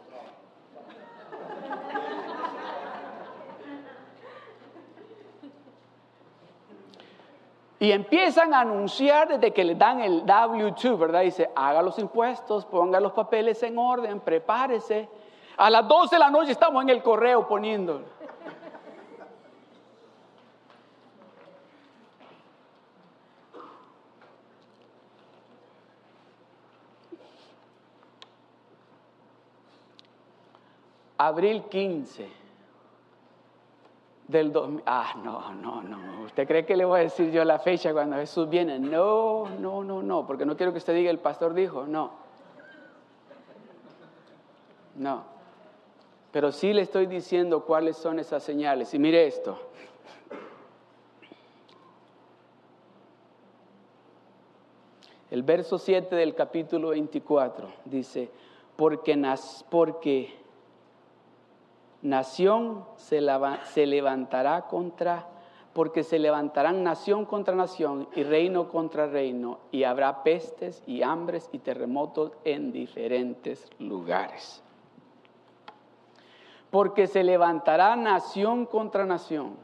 Y 7.79 7.91
empiezan 7.91 8.55
a 8.55 8.61
anunciar 8.61 9.27
desde 9.27 9.53
que 9.53 9.63
le 9.63 9.75
dan 9.75 10.01
el 10.01 10.25
W2, 10.25 10.97
¿verdad? 10.97 11.21
Dice, 11.21 11.51
haga 11.55 11.83
los 11.83 11.99
impuestos, 11.99 12.65
ponga 12.65 12.99
los 12.99 13.11
papeles 13.11 13.61
en 13.61 13.77
orden, 13.77 14.19
prepárese. 14.19 15.07
A 15.57 15.69
las 15.69 15.87
12 15.87 16.15
de 16.15 16.19
la 16.19 16.31
noche 16.31 16.51
estamos 16.51 16.81
en 16.81 16.89
el 16.89 17.03
correo 17.03 17.47
poniéndolo. 17.47 18.16
Abril 31.17 31.63
15 31.69 32.27
del 34.27 34.51
2000. 34.51 34.83
Ah, 34.85 35.15
no, 35.23 35.53
no, 35.53 35.81
no. 35.81 36.23
¿Usted 36.23 36.47
cree 36.47 36.65
que 36.65 36.75
le 36.75 36.85
voy 36.85 36.99
a 36.99 37.03
decir 37.03 37.31
yo 37.31 37.43
la 37.43 37.59
fecha 37.59 37.93
cuando 37.93 38.17
Jesús 38.17 38.49
viene? 38.49 38.79
No, 38.79 39.49
no, 39.59 39.83
no, 39.83 40.03
no, 40.03 40.27
porque 40.27 40.45
no 40.45 40.55
quiero 40.55 40.71
que 40.71 40.77
usted 40.79 40.93
diga 40.93 41.09
el 41.09 41.19
pastor 41.19 41.53
dijo, 41.53 41.85
no. 41.85 42.11
No. 44.95 45.23
Pero 46.31 46.51
sí 46.51 46.73
le 46.73 46.81
estoy 46.81 47.07
diciendo 47.07 47.63
cuáles 47.63 47.97
son 47.97 48.19
esas 48.19 48.43
señales. 48.43 48.93
Y 48.93 48.99
mire 48.99 49.25
esto. 49.25 49.57
El 55.29 55.43
verso 55.43 55.77
7 55.77 56.15
del 56.15 56.35
capítulo 56.35 56.89
24 56.89 57.67
dice, 57.85 58.29
porque, 58.75 59.15
nas, 59.15 59.65
porque 59.69 60.33
nación 62.01 62.85
se, 62.95 63.21
levantará 63.85 64.67
contra, 64.67 65.27
porque 65.73 66.03
se 66.03 66.19
levantarán 66.19 66.83
nación 66.83 67.25
contra 67.25 67.55
nación 67.55 68.07
y 68.15 68.23
reino 68.23 68.69
contra 68.69 69.07
reino, 69.07 69.59
y 69.71 69.83
habrá 69.83 70.23
pestes 70.23 70.83
y 70.85 71.03
hambres 71.03 71.49
y 71.51 71.59
terremotos 71.59 72.31
en 72.43 72.71
diferentes 72.71 73.69
lugares. 73.79 74.63
Porque 76.69 77.07
se 77.07 77.23
levantará 77.23 77.95
nación 77.95 78.65
contra 78.65 79.05
nación. 79.05 79.55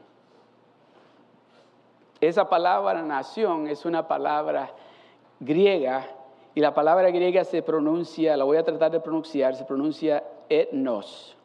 Esa 2.20 2.48
palabra 2.48 3.02
nación 3.02 3.66
es 3.68 3.84
una 3.84 4.08
palabra 4.08 4.70
griega 5.40 6.06
y 6.54 6.60
la 6.60 6.72
palabra 6.72 7.10
griega 7.10 7.44
se 7.44 7.62
pronuncia, 7.62 8.36
la 8.36 8.44
voy 8.44 8.56
a 8.56 8.64
tratar 8.64 8.90
de 8.92 9.00
pronunciar, 9.00 9.54
se 9.54 9.64
pronuncia 9.64 10.24
etnos 10.48 11.36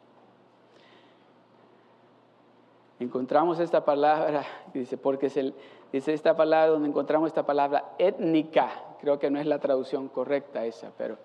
encontramos 3.00 3.58
esta 3.58 3.84
palabra, 3.84 4.44
dice, 4.74 4.96
porque 4.96 5.30
se, 5.30 5.54
dice 5.92 6.12
esta 6.12 6.36
palabra 6.36 6.68
donde 6.68 6.88
encontramos 6.88 7.28
esta 7.28 7.44
palabra 7.44 7.94
étnica, 7.98 8.70
creo 9.00 9.18
que 9.18 9.30
no 9.30 9.40
es 9.40 9.46
la 9.46 9.58
traducción 9.58 10.08
correcta 10.08 10.64
esa, 10.66 10.92
pero 10.96 11.16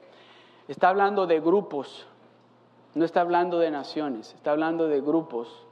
está 0.68 0.90
hablando 0.90 1.28
de 1.28 1.40
grupos, 1.40 2.08
no 2.96 3.04
está 3.04 3.22
hablando 3.22 3.60
de 3.60 3.72
naciones, 3.72 4.34
está 4.34 4.52
hablando 4.52 4.88
de 4.88 5.02
grupos, 5.02 5.66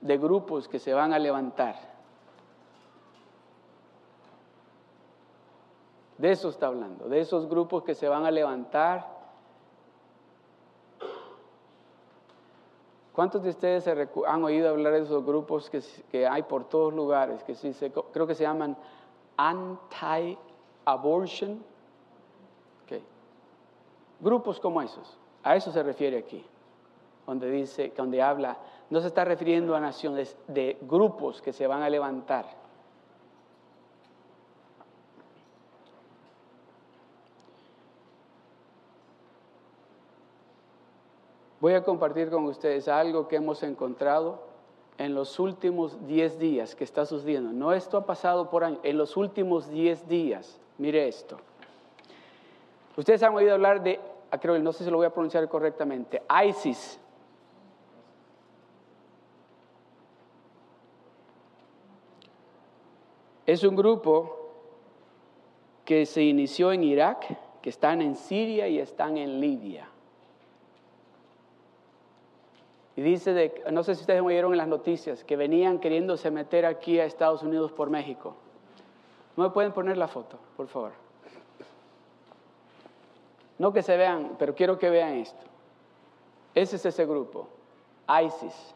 de 0.00 0.18
grupos 0.18 0.68
que 0.68 0.78
se 0.78 0.92
van 0.92 1.12
a 1.12 1.18
levantar. 1.18 1.76
De 6.18 6.32
eso 6.32 6.48
está 6.48 6.66
hablando, 6.66 7.08
de 7.08 7.20
esos 7.20 7.48
grupos 7.48 7.84
que 7.84 7.94
se 7.94 8.08
van 8.08 8.26
a 8.26 8.32
levantar 8.32 9.17
¿Cuántos 13.18 13.42
de 13.42 13.50
ustedes 13.50 13.84
han 14.28 14.44
oído 14.44 14.68
hablar 14.68 14.92
de 14.92 15.00
esos 15.00 15.26
grupos 15.26 15.68
que, 15.68 16.24
hay 16.24 16.44
por 16.44 16.68
todos 16.68 16.94
lugares? 16.94 17.42
Que 17.42 17.56
creo 18.12 18.28
que 18.28 18.36
se 18.36 18.44
llaman 18.44 18.76
anti-abortion. 19.36 20.38
Grupos 24.20 24.60
como 24.60 24.80
esos. 24.82 25.18
A 25.42 25.56
eso 25.56 25.72
se 25.72 25.82
refiere 25.82 26.16
aquí. 26.16 26.46
Donde 27.26 27.50
dice, 27.50 27.92
donde 27.96 28.22
habla, 28.22 28.56
no 28.88 29.00
se 29.00 29.08
está 29.08 29.24
refiriendo 29.24 29.74
a 29.74 29.80
naciones, 29.80 30.38
de 30.46 30.78
grupos 30.82 31.42
que 31.42 31.52
se 31.52 31.66
van 31.66 31.82
a 31.82 31.90
levantar 31.90 32.46
Voy 41.60 41.74
a 41.74 41.82
compartir 41.82 42.30
con 42.30 42.44
ustedes 42.44 42.86
algo 42.86 43.26
que 43.26 43.36
hemos 43.36 43.62
encontrado 43.62 44.40
en 44.96 45.14
los 45.14 45.38
últimos 45.40 46.06
10 46.06 46.38
días 46.38 46.74
que 46.74 46.84
está 46.84 47.04
sucediendo. 47.04 47.52
No 47.52 47.72
esto 47.72 47.96
ha 47.96 48.06
pasado 48.06 48.50
por 48.50 48.64
años, 48.64 48.80
en 48.82 48.96
los 48.96 49.16
últimos 49.16 49.68
10 49.68 50.08
días. 50.08 50.60
Mire 50.76 51.08
esto. 51.08 51.38
Ustedes 52.96 53.22
han 53.22 53.34
oído 53.34 53.54
hablar 53.54 53.82
de, 53.82 54.00
ah, 54.30 54.38
creo, 54.38 54.58
no 54.58 54.72
sé 54.72 54.84
si 54.84 54.90
lo 54.90 54.96
voy 54.98 55.06
a 55.06 55.10
pronunciar 55.10 55.48
correctamente, 55.48 56.22
ISIS. 56.46 57.00
Es 63.46 63.64
un 63.64 63.74
grupo 63.74 64.36
que 65.84 66.06
se 66.06 66.22
inició 66.22 66.70
en 66.72 66.84
Irak, 66.84 67.60
que 67.62 67.70
están 67.70 68.02
en 68.02 68.14
Siria 68.14 68.68
y 68.68 68.78
están 68.78 69.16
en 69.16 69.40
Libia. 69.40 69.88
Y 72.98 73.00
dice, 73.00 73.32
de, 73.32 73.62
no 73.70 73.84
sé 73.84 73.94
si 73.94 74.00
ustedes 74.00 74.20
oyeron 74.20 74.50
en 74.50 74.58
las 74.58 74.66
noticias, 74.66 75.22
que 75.22 75.36
venían 75.36 75.78
queriéndose 75.78 76.32
meter 76.32 76.66
aquí 76.66 76.98
a 76.98 77.04
Estados 77.04 77.44
Unidos 77.44 77.70
por 77.70 77.90
México. 77.90 78.34
¿No 79.36 79.44
me 79.44 79.50
pueden 79.50 79.70
poner 79.70 79.96
la 79.96 80.08
foto, 80.08 80.36
por 80.56 80.66
favor? 80.66 80.90
No 83.56 83.72
que 83.72 83.84
se 83.84 83.96
vean, 83.96 84.34
pero 84.36 84.52
quiero 84.52 84.80
que 84.80 84.90
vean 84.90 85.14
esto. 85.14 85.38
Ese 86.56 86.74
es 86.74 86.86
ese 86.86 87.06
grupo, 87.06 87.46
ISIS. 88.08 88.74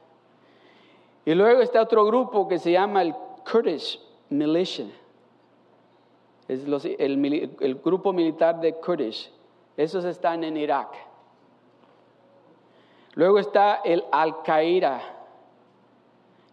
Y 1.24 1.35
luego 1.35 1.61
está 1.61 1.82
otro 1.82 2.04
grupo 2.04 2.46
que 2.46 2.61
se 2.61 2.70
llama 2.70 3.02
el 3.02 3.16
Kurdish 3.50 4.00
Militia. 4.28 4.87
Es 6.46 6.64
el, 6.64 7.56
el 7.58 7.74
grupo 7.74 8.12
militar 8.12 8.61
de 8.61 8.72
Kurdish. 8.74 9.32
Esos 9.76 10.04
están 10.04 10.44
en 10.44 10.56
Irak. 10.56 11.12
Luego 13.14 13.38
está 13.38 13.81
el 13.85 14.05
Al-Qaeda, 14.11 15.03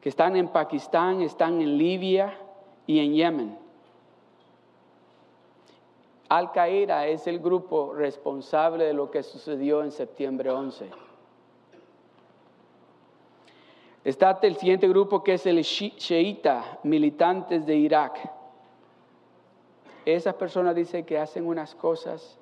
que 0.01 0.09
están 0.09 0.35
en 0.35 0.49
Pakistán, 0.49 1.21
están 1.21 1.61
en 1.61 1.77
Libia 1.77 2.37
y 2.85 2.99
en 2.99 3.13
Yemen. 3.13 3.57
Al-Qaeda 6.27 7.07
es 7.07 7.25
el 7.27 7.39
grupo 7.39 7.93
responsable 7.93 8.85
de 8.85 8.93
lo 8.93 9.09
que 9.09 9.23
sucedió 9.23 9.83
en 9.83 9.91
septiembre 9.91 10.51
11. 10.51 10.89
Está 14.03 14.37
el 14.41 14.55
siguiente 14.55 14.87
grupo 14.87 15.23
que 15.23 15.33
es 15.33 15.45
el 15.45 15.61
Sheita, 15.61 16.79
militantes 16.83 17.65
de 17.65 17.75
Irak. 17.75 18.31
Esas 20.05 20.35
personas 20.35 20.75
dicen 20.75 21.05
que 21.05 21.17
hacen 21.17 21.45
unas 21.45 21.75
cosas 21.75 22.37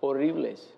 horribles. 0.00 0.73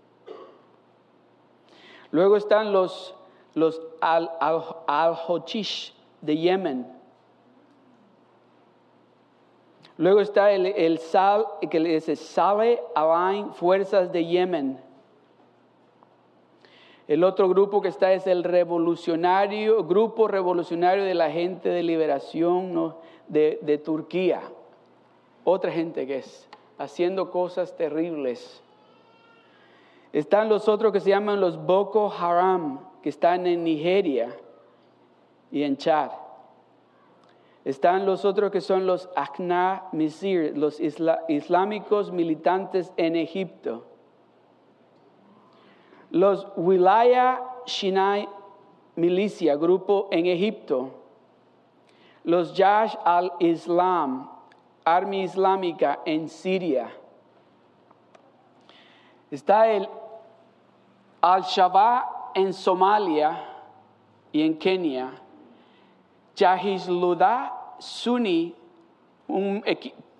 Luego 2.16 2.38
están 2.38 2.72
los, 2.72 3.14
los 3.52 3.78
al-Hochish 4.00 5.92
de 6.22 6.38
Yemen. 6.38 6.86
Luego 9.98 10.20
está 10.20 10.50
el, 10.50 10.64
el 10.64 10.96
Sal, 10.98 11.44
que 11.70 11.78
le 11.78 11.90
dice 11.90 12.16
Sale 12.16 12.80
Alain, 12.94 13.52
Fuerzas 13.52 14.10
de 14.12 14.24
Yemen. 14.24 14.80
El 17.06 17.22
otro 17.22 17.50
grupo 17.50 17.82
que 17.82 17.88
está 17.88 18.14
es 18.14 18.26
el 18.26 18.44
revolucionario, 18.44 19.84
grupo 19.84 20.26
revolucionario 20.26 21.04
de 21.04 21.12
la 21.12 21.30
gente 21.30 21.68
de 21.68 21.82
liberación 21.82 22.94
de, 23.28 23.58
de 23.60 23.76
Turquía. 23.76 24.40
Otra 25.44 25.70
gente 25.70 26.06
que 26.06 26.16
es 26.20 26.48
haciendo 26.78 27.30
cosas 27.30 27.76
terribles. 27.76 28.62
Están 30.16 30.48
los 30.48 30.66
otros 30.66 30.92
que 30.94 31.00
se 31.00 31.10
llaman 31.10 31.42
los 31.42 31.62
Boko 31.62 32.10
Haram, 32.10 32.80
que 33.02 33.10
están 33.10 33.46
en 33.46 33.62
Nigeria 33.64 34.34
y 35.50 35.62
en 35.62 35.76
Chad. 35.76 36.10
Están 37.66 38.06
los 38.06 38.24
otros 38.24 38.50
que 38.50 38.62
son 38.62 38.86
los 38.86 39.10
Akna 39.14 39.88
Misir, 39.92 40.56
los 40.56 40.80
islámicos 40.80 42.12
militantes 42.12 42.94
en 42.96 43.14
Egipto. 43.14 43.84
Los 46.10 46.46
Wilaya 46.56 47.42
Shinai 47.66 48.26
Milicia, 48.94 49.56
grupo 49.56 50.08
en 50.10 50.24
Egipto. 50.24 50.92
Los 52.24 52.56
Yash 52.56 52.96
al-Islam, 53.04 54.30
Army 54.82 55.24
Islámica 55.24 56.00
en 56.06 56.30
Siria. 56.30 56.88
Está 59.30 59.70
el 59.70 59.86
Al-Shabaab 61.34 62.04
en 62.34 62.52
Somalia 62.52 63.42
y 64.30 64.42
en 64.42 64.58
Kenia. 64.58 65.10
Jahizluddin 66.36 67.50
Sunni, 67.78 68.54
un, 69.26 69.62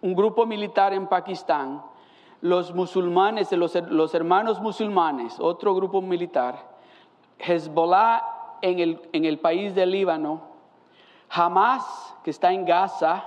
grupo 0.02 0.46
militar 0.46 0.92
en 0.92 1.06
Pakistán. 1.06 1.80
Los 2.40 2.74
musulmanes, 2.74 3.52
los, 3.52 4.14
hermanos 4.14 4.60
musulmanes, 4.60 5.38
otro 5.38 5.74
grupo 5.74 6.02
militar. 6.02 6.76
Hezbollah 7.38 8.22
en 8.62 8.78
el, 8.80 9.00
en 9.12 9.24
el 9.24 9.38
país 9.38 9.74
del 9.74 9.92
Líbano. 9.92 10.40
Hamas, 11.30 12.16
que 12.24 12.30
está 12.30 12.52
en 12.52 12.64
Gaza. 12.64 13.24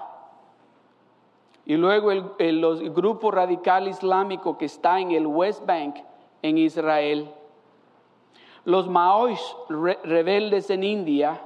Y 1.66 1.76
luego 1.78 2.12
el, 2.12 2.26
el, 2.40 2.92
grupo 2.92 3.32
radical 3.32 3.88
islámico 3.88 4.58
que 4.58 4.66
está 4.66 5.00
en 5.00 5.12
el 5.12 5.26
West 5.26 5.66
Bank, 5.66 5.96
en 6.42 6.58
Israel. 6.58 7.34
Los 8.66 8.88
Maois 8.88 9.40
rebeldes 9.70 10.70
en 10.70 10.84
India. 10.84 11.42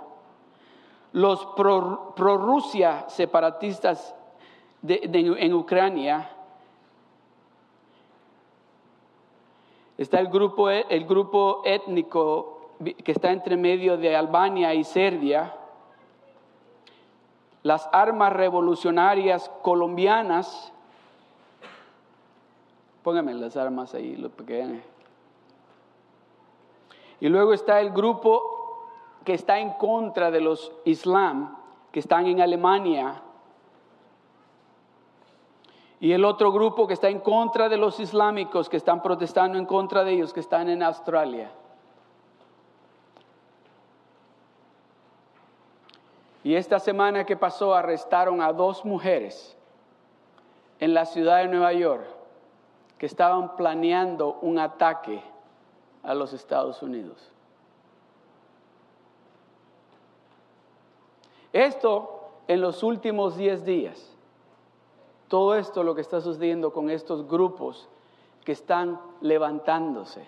Los 1.12 1.46
pro-Rusia 1.56 3.06
separatistas 3.08 4.16
en 4.88 5.54
Ucrania. 5.54 6.30
Está 9.98 10.20
el 10.20 10.28
grupo, 10.28 10.70
el 10.70 11.06
grupo 11.06 11.62
étnico 11.66 12.72
que 13.04 13.12
está 13.12 13.32
entre 13.32 13.56
medio 13.56 13.96
de 13.98 14.16
Albania 14.16 14.74
y 14.74 14.84
Serbia 14.84 15.54
las 17.64 17.90
armas 17.94 18.34
revolucionarias 18.34 19.50
colombianas. 19.62 20.72
Póngame 23.02 23.34
las 23.34 23.58
armas 23.58 23.96
ahí, 23.96 24.16
lo 24.16 24.30
pequeño. 24.30 24.82
Y 27.24 27.30
luego 27.30 27.54
está 27.54 27.80
el 27.80 27.92
grupo 27.92 28.90
que 29.24 29.34
está 29.34 29.58
en 29.58 29.70
contra 29.76 30.30
de 30.30 30.42
los 30.42 30.74
islam, 30.84 31.56
que 31.90 32.02
están 32.02 32.28
en 32.28 32.42
Alemania. 32.42 33.22
Y 36.02 36.12
el 36.12 36.26
otro 36.26 36.52
grupo 36.52 36.86
que 36.86 36.96
está 36.96 37.08
en 37.08 37.22
contra 37.22 37.70
de 37.70 37.78
los 37.78 37.98
islámicos, 38.02 38.68
que 38.68 38.76
están 38.76 39.02
protestando 39.02 39.58
en 39.58 39.66
contra 39.66 40.04
de 40.04 40.12
ellos, 40.12 40.34
que 40.34 40.42
están 40.42 40.68
en 40.68 40.84
Australia. 40.84 41.50
Y 46.44 46.56
esta 46.56 46.78
semana 46.78 47.26
que 47.26 47.38
pasó 47.38 47.74
arrestaron 47.74 48.42
a 48.42 48.52
dos 48.52 48.84
mujeres 48.84 49.58
en 50.78 50.94
la 50.94 51.06
ciudad 51.06 51.38
de 51.38 51.48
Nueva 51.48 51.72
York 51.72 52.06
que 52.98 53.06
estaban 53.06 53.56
planeando 53.56 54.40
un 54.42 54.60
ataque 54.60 55.24
a 56.04 56.14
los 56.14 56.34
Estados 56.34 56.82
Unidos. 56.82 57.32
Esto 61.52 62.30
en 62.48 62.62
los 62.62 62.84
últimos 62.84 63.36
10 63.38 63.66
días. 63.66 64.10
Todo 65.28 65.56
esto 65.56 65.84
lo 65.84 65.96
que 65.96 66.02
está 66.02 66.22
sucediendo 66.22 66.74
con 66.74 66.90
estos 66.90 67.28
grupos 67.28 67.88
que 68.44 68.52
están 68.52 69.00
levantándose. 69.22 70.26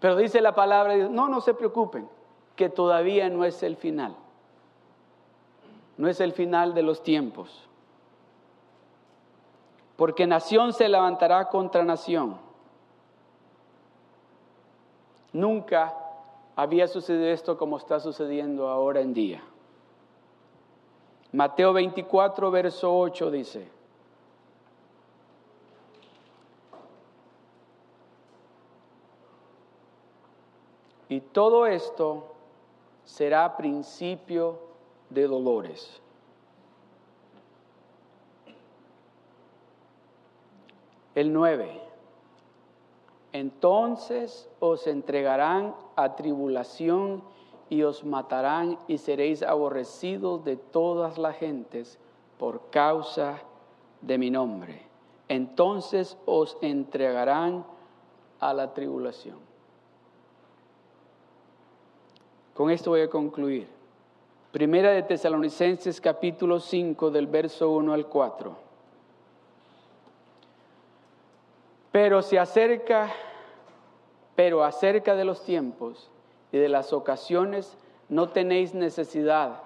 Pero 0.00 0.16
dice 0.16 0.40
la 0.40 0.54
palabra, 0.54 0.96
no, 1.08 1.28
no 1.28 1.40
se 1.40 1.54
preocupen, 1.54 2.08
que 2.56 2.68
todavía 2.68 3.28
no 3.28 3.44
es 3.44 3.62
el 3.62 3.76
final 3.76 4.16
no 5.96 6.08
es 6.08 6.20
el 6.20 6.32
final 6.32 6.74
de 6.74 6.82
los 6.82 7.02
tiempos. 7.02 7.68
Porque 9.96 10.26
nación 10.26 10.72
se 10.72 10.88
levantará 10.88 11.48
contra 11.48 11.84
nación. 11.84 12.36
Nunca 15.34 15.92
había 16.54 16.86
sucedido 16.86 17.26
esto 17.26 17.58
como 17.58 17.76
está 17.76 17.98
sucediendo 17.98 18.68
ahora 18.68 19.00
en 19.00 19.12
día. 19.12 19.42
Mateo 21.32 21.72
24, 21.72 22.50
verso 22.52 22.96
8 22.96 23.30
dice, 23.32 23.68
y 31.08 31.20
todo 31.20 31.66
esto 31.66 32.32
será 33.04 33.56
principio 33.56 34.60
de 35.10 35.26
dolores. 35.26 36.00
El 41.16 41.32
9. 41.32 41.83
Entonces 43.34 44.48
os 44.60 44.86
entregarán 44.86 45.74
a 45.96 46.14
tribulación 46.14 47.20
y 47.68 47.82
os 47.82 48.04
matarán 48.04 48.78
y 48.86 48.98
seréis 48.98 49.42
aborrecidos 49.42 50.44
de 50.44 50.56
todas 50.56 51.18
las 51.18 51.36
gentes 51.36 51.98
por 52.38 52.70
causa 52.70 53.42
de 54.02 54.18
mi 54.18 54.30
nombre. 54.30 54.82
Entonces 55.26 56.16
os 56.26 56.56
entregarán 56.60 57.66
a 58.38 58.54
la 58.54 58.72
tribulación. 58.72 59.38
Con 62.54 62.70
esto 62.70 62.90
voy 62.90 63.00
a 63.00 63.10
concluir. 63.10 63.66
Primera 64.52 64.92
de 64.92 65.02
Tesalonicenses 65.02 66.00
capítulo 66.00 66.60
5 66.60 67.10
del 67.10 67.26
verso 67.26 67.72
1 67.72 67.94
al 67.94 68.06
4. 68.06 68.63
Pero 71.94 72.22
se 72.22 72.40
acerca, 72.40 73.14
pero 74.34 74.64
acerca 74.64 75.14
de 75.14 75.24
los 75.24 75.44
tiempos 75.44 76.10
y 76.50 76.58
de 76.58 76.68
las 76.68 76.92
ocasiones 76.92 77.76
no 78.08 78.30
tenéis 78.30 78.74
necesidad, 78.74 79.60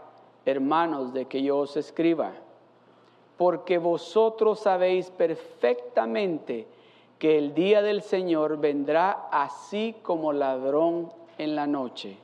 hermanos, 0.45 1.14
de 1.14 1.24
que 1.24 1.43
yo 1.43 1.57
os 1.57 1.79
escriba, 1.79 2.33
porque 3.39 3.79
vosotros 3.79 4.61
sabéis 4.61 5.09
perfectamente 5.09 6.66
que 7.18 7.39
el 7.39 7.55
día 7.55 7.81
del 7.81 8.03
Señor 8.03 8.59
vendrá 8.59 9.31
así 9.33 9.97
como 10.03 10.35
ladrón 10.35 11.11
en 11.39 11.57
la 11.57 11.66
noche. 11.66 12.18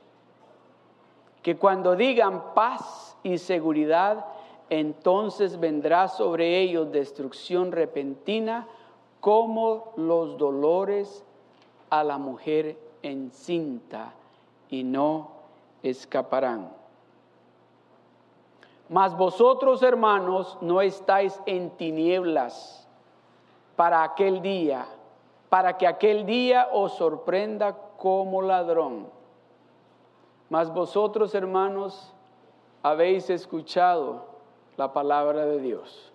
Que 1.41 1.57
cuando 1.57 1.95
digan 1.95 2.53
paz 2.53 3.17
y 3.23 3.39
seguridad, 3.39 4.23
entonces 4.69 5.59
vendrá 5.59 6.09
sobre 6.09 6.59
ellos 6.59 6.91
destrucción 6.91 7.71
repentina 7.71 8.67
como 9.25 9.93
los 9.95 10.37
dolores 10.37 11.25
a 11.89 12.03
la 12.03 12.19
mujer 12.19 12.77
encinta 13.01 14.13
y 14.69 14.83
no 14.83 15.31
escaparán. 15.81 16.71
Mas 18.87 19.17
vosotros, 19.17 19.81
hermanos, 19.81 20.59
no 20.61 20.79
estáis 20.79 21.41
en 21.47 21.71
tinieblas 21.71 22.87
para 23.75 24.03
aquel 24.03 24.43
día, 24.43 24.85
para 25.49 25.75
que 25.75 25.87
aquel 25.87 26.27
día 26.27 26.69
os 26.71 26.93
sorprenda 26.93 27.75
como 27.97 28.43
ladrón 28.43 29.15
mas 30.49 30.71
vosotros, 30.71 31.33
hermanos, 31.33 32.13
habéis 32.83 33.29
escuchado 33.29 34.25
la 34.77 34.93
palabra 34.93 35.45
de 35.45 35.59
Dios. 35.59 36.11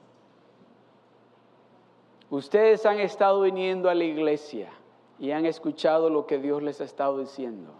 Ustedes 2.31 2.87
han 2.87 3.01
estado 3.01 3.41
viniendo 3.41 3.91
a 3.91 3.95
la 3.95 4.05
iglesia 4.05 4.69
y 5.19 5.33
han 5.33 5.47
escuchado 5.47 6.09
lo 6.11 6.27
que 6.27 6.39
Dios 6.39 6.63
les 6.63 6.81
ha 6.81 6.85
estado 6.85 7.19
diciendo. 7.19 7.73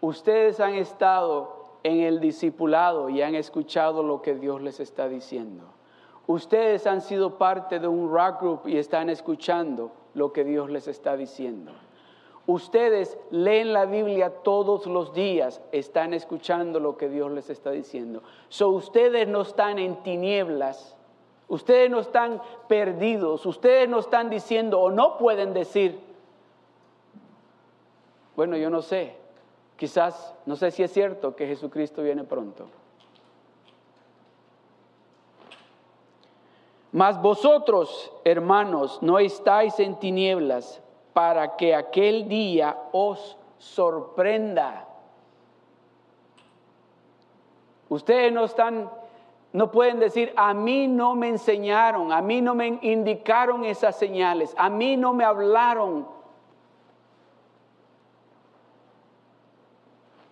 Ustedes 0.00 0.60
han 0.60 0.74
estado 0.74 1.64
en 1.82 2.00
el 2.00 2.18
discipulado 2.18 3.10
y 3.10 3.20
han 3.20 3.34
escuchado 3.34 4.02
lo 4.02 4.22
que 4.22 4.34
Dios 4.34 4.62
les 4.62 4.80
está 4.80 5.08
diciendo. 5.08 5.64
Ustedes 6.26 6.86
han 6.86 7.02
sido 7.02 7.38
parte 7.38 7.78
de 7.78 7.86
un 7.86 8.10
rock 8.10 8.40
group 8.40 8.60
y 8.66 8.78
están 8.78 9.10
escuchando 9.10 9.92
lo 10.14 10.32
que 10.32 10.42
Dios 10.42 10.70
les 10.70 10.88
está 10.88 11.16
diciendo. 11.16 11.70
Ustedes 12.46 13.18
leen 13.30 13.72
la 13.72 13.86
Biblia 13.86 14.30
todos 14.42 14.86
los 14.86 15.12
días, 15.12 15.60
están 15.70 16.14
escuchando 16.14 16.80
lo 16.80 16.96
que 16.96 17.08
Dios 17.08 17.30
les 17.30 17.50
está 17.50 17.72
diciendo. 17.72 18.22
So 18.48 18.68
ustedes 18.68 19.28
no 19.28 19.42
están 19.42 19.78
en 19.78 20.02
tinieblas, 20.02 20.95
ustedes 21.48 21.90
no 21.90 22.00
están 22.00 22.42
perdidos, 22.68 23.46
ustedes 23.46 23.88
no 23.88 24.00
están 24.00 24.30
diciendo 24.30 24.80
o 24.80 24.90
no 24.90 25.18
pueden 25.18 25.52
decir, 25.52 26.00
bueno, 28.34 28.56
yo 28.56 28.70
no 28.70 28.82
sé, 28.82 29.16
quizás, 29.76 30.34
no 30.44 30.56
sé 30.56 30.70
si 30.70 30.82
es 30.82 30.92
cierto 30.92 31.34
que 31.34 31.46
Jesucristo 31.46 32.02
viene 32.02 32.24
pronto. 32.24 32.66
Mas 36.92 37.20
vosotros, 37.20 38.10
hermanos, 38.24 39.02
no 39.02 39.18
estáis 39.18 39.78
en 39.80 39.96
tinieblas 39.96 40.80
para 41.12 41.56
que 41.56 41.74
aquel 41.74 42.28
día 42.28 42.78
os 42.92 43.36
sorprenda. 43.58 44.86
Ustedes 47.88 48.32
no 48.32 48.44
están 48.44 48.90
No 49.52 49.70
pueden 49.70 49.98
decir, 49.98 50.32
a 50.36 50.52
mí 50.52 50.86
no 50.86 51.14
me 51.14 51.28
enseñaron, 51.28 52.12
a 52.12 52.20
mí 52.20 52.40
no 52.42 52.54
me 52.54 52.78
indicaron 52.82 53.64
esas 53.64 53.98
señales, 53.98 54.54
a 54.58 54.68
mí 54.68 54.96
no 54.96 55.14
me 55.14 55.24
hablaron. 55.24 56.06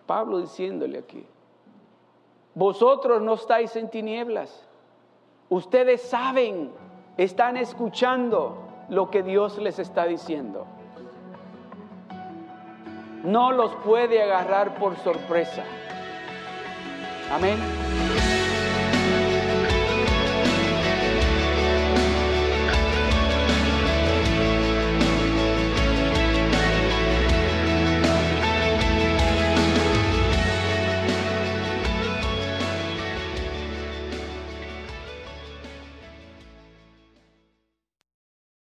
Pablo 0.05 0.39
diciéndole 0.39 0.99
aquí, 0.99 1.25
vosotros 2.53 3.21
no 3.21 3.33
estáis 3.33 3.75
en 3.75 3.89
tinieblas, 3.89 4.67
ustedes 5.49 6.01
saben, 6.03 6.71
están 7.17 7.57
escuchando 7.57 8.65
lo 8.89 9.09
que 9.09 9.23
Dios 9.23 9.57
les 9.57 9.79
está 9.79 10.05
diciendo. 10.05 10.67
No 13.23 13.51
los 13.51 13.73
puede 13.77 14.21
agarrar 14.21 14.75
por 14.75 14.95
sorpresa. 14.97 15.63
Amén. 17.31 17.84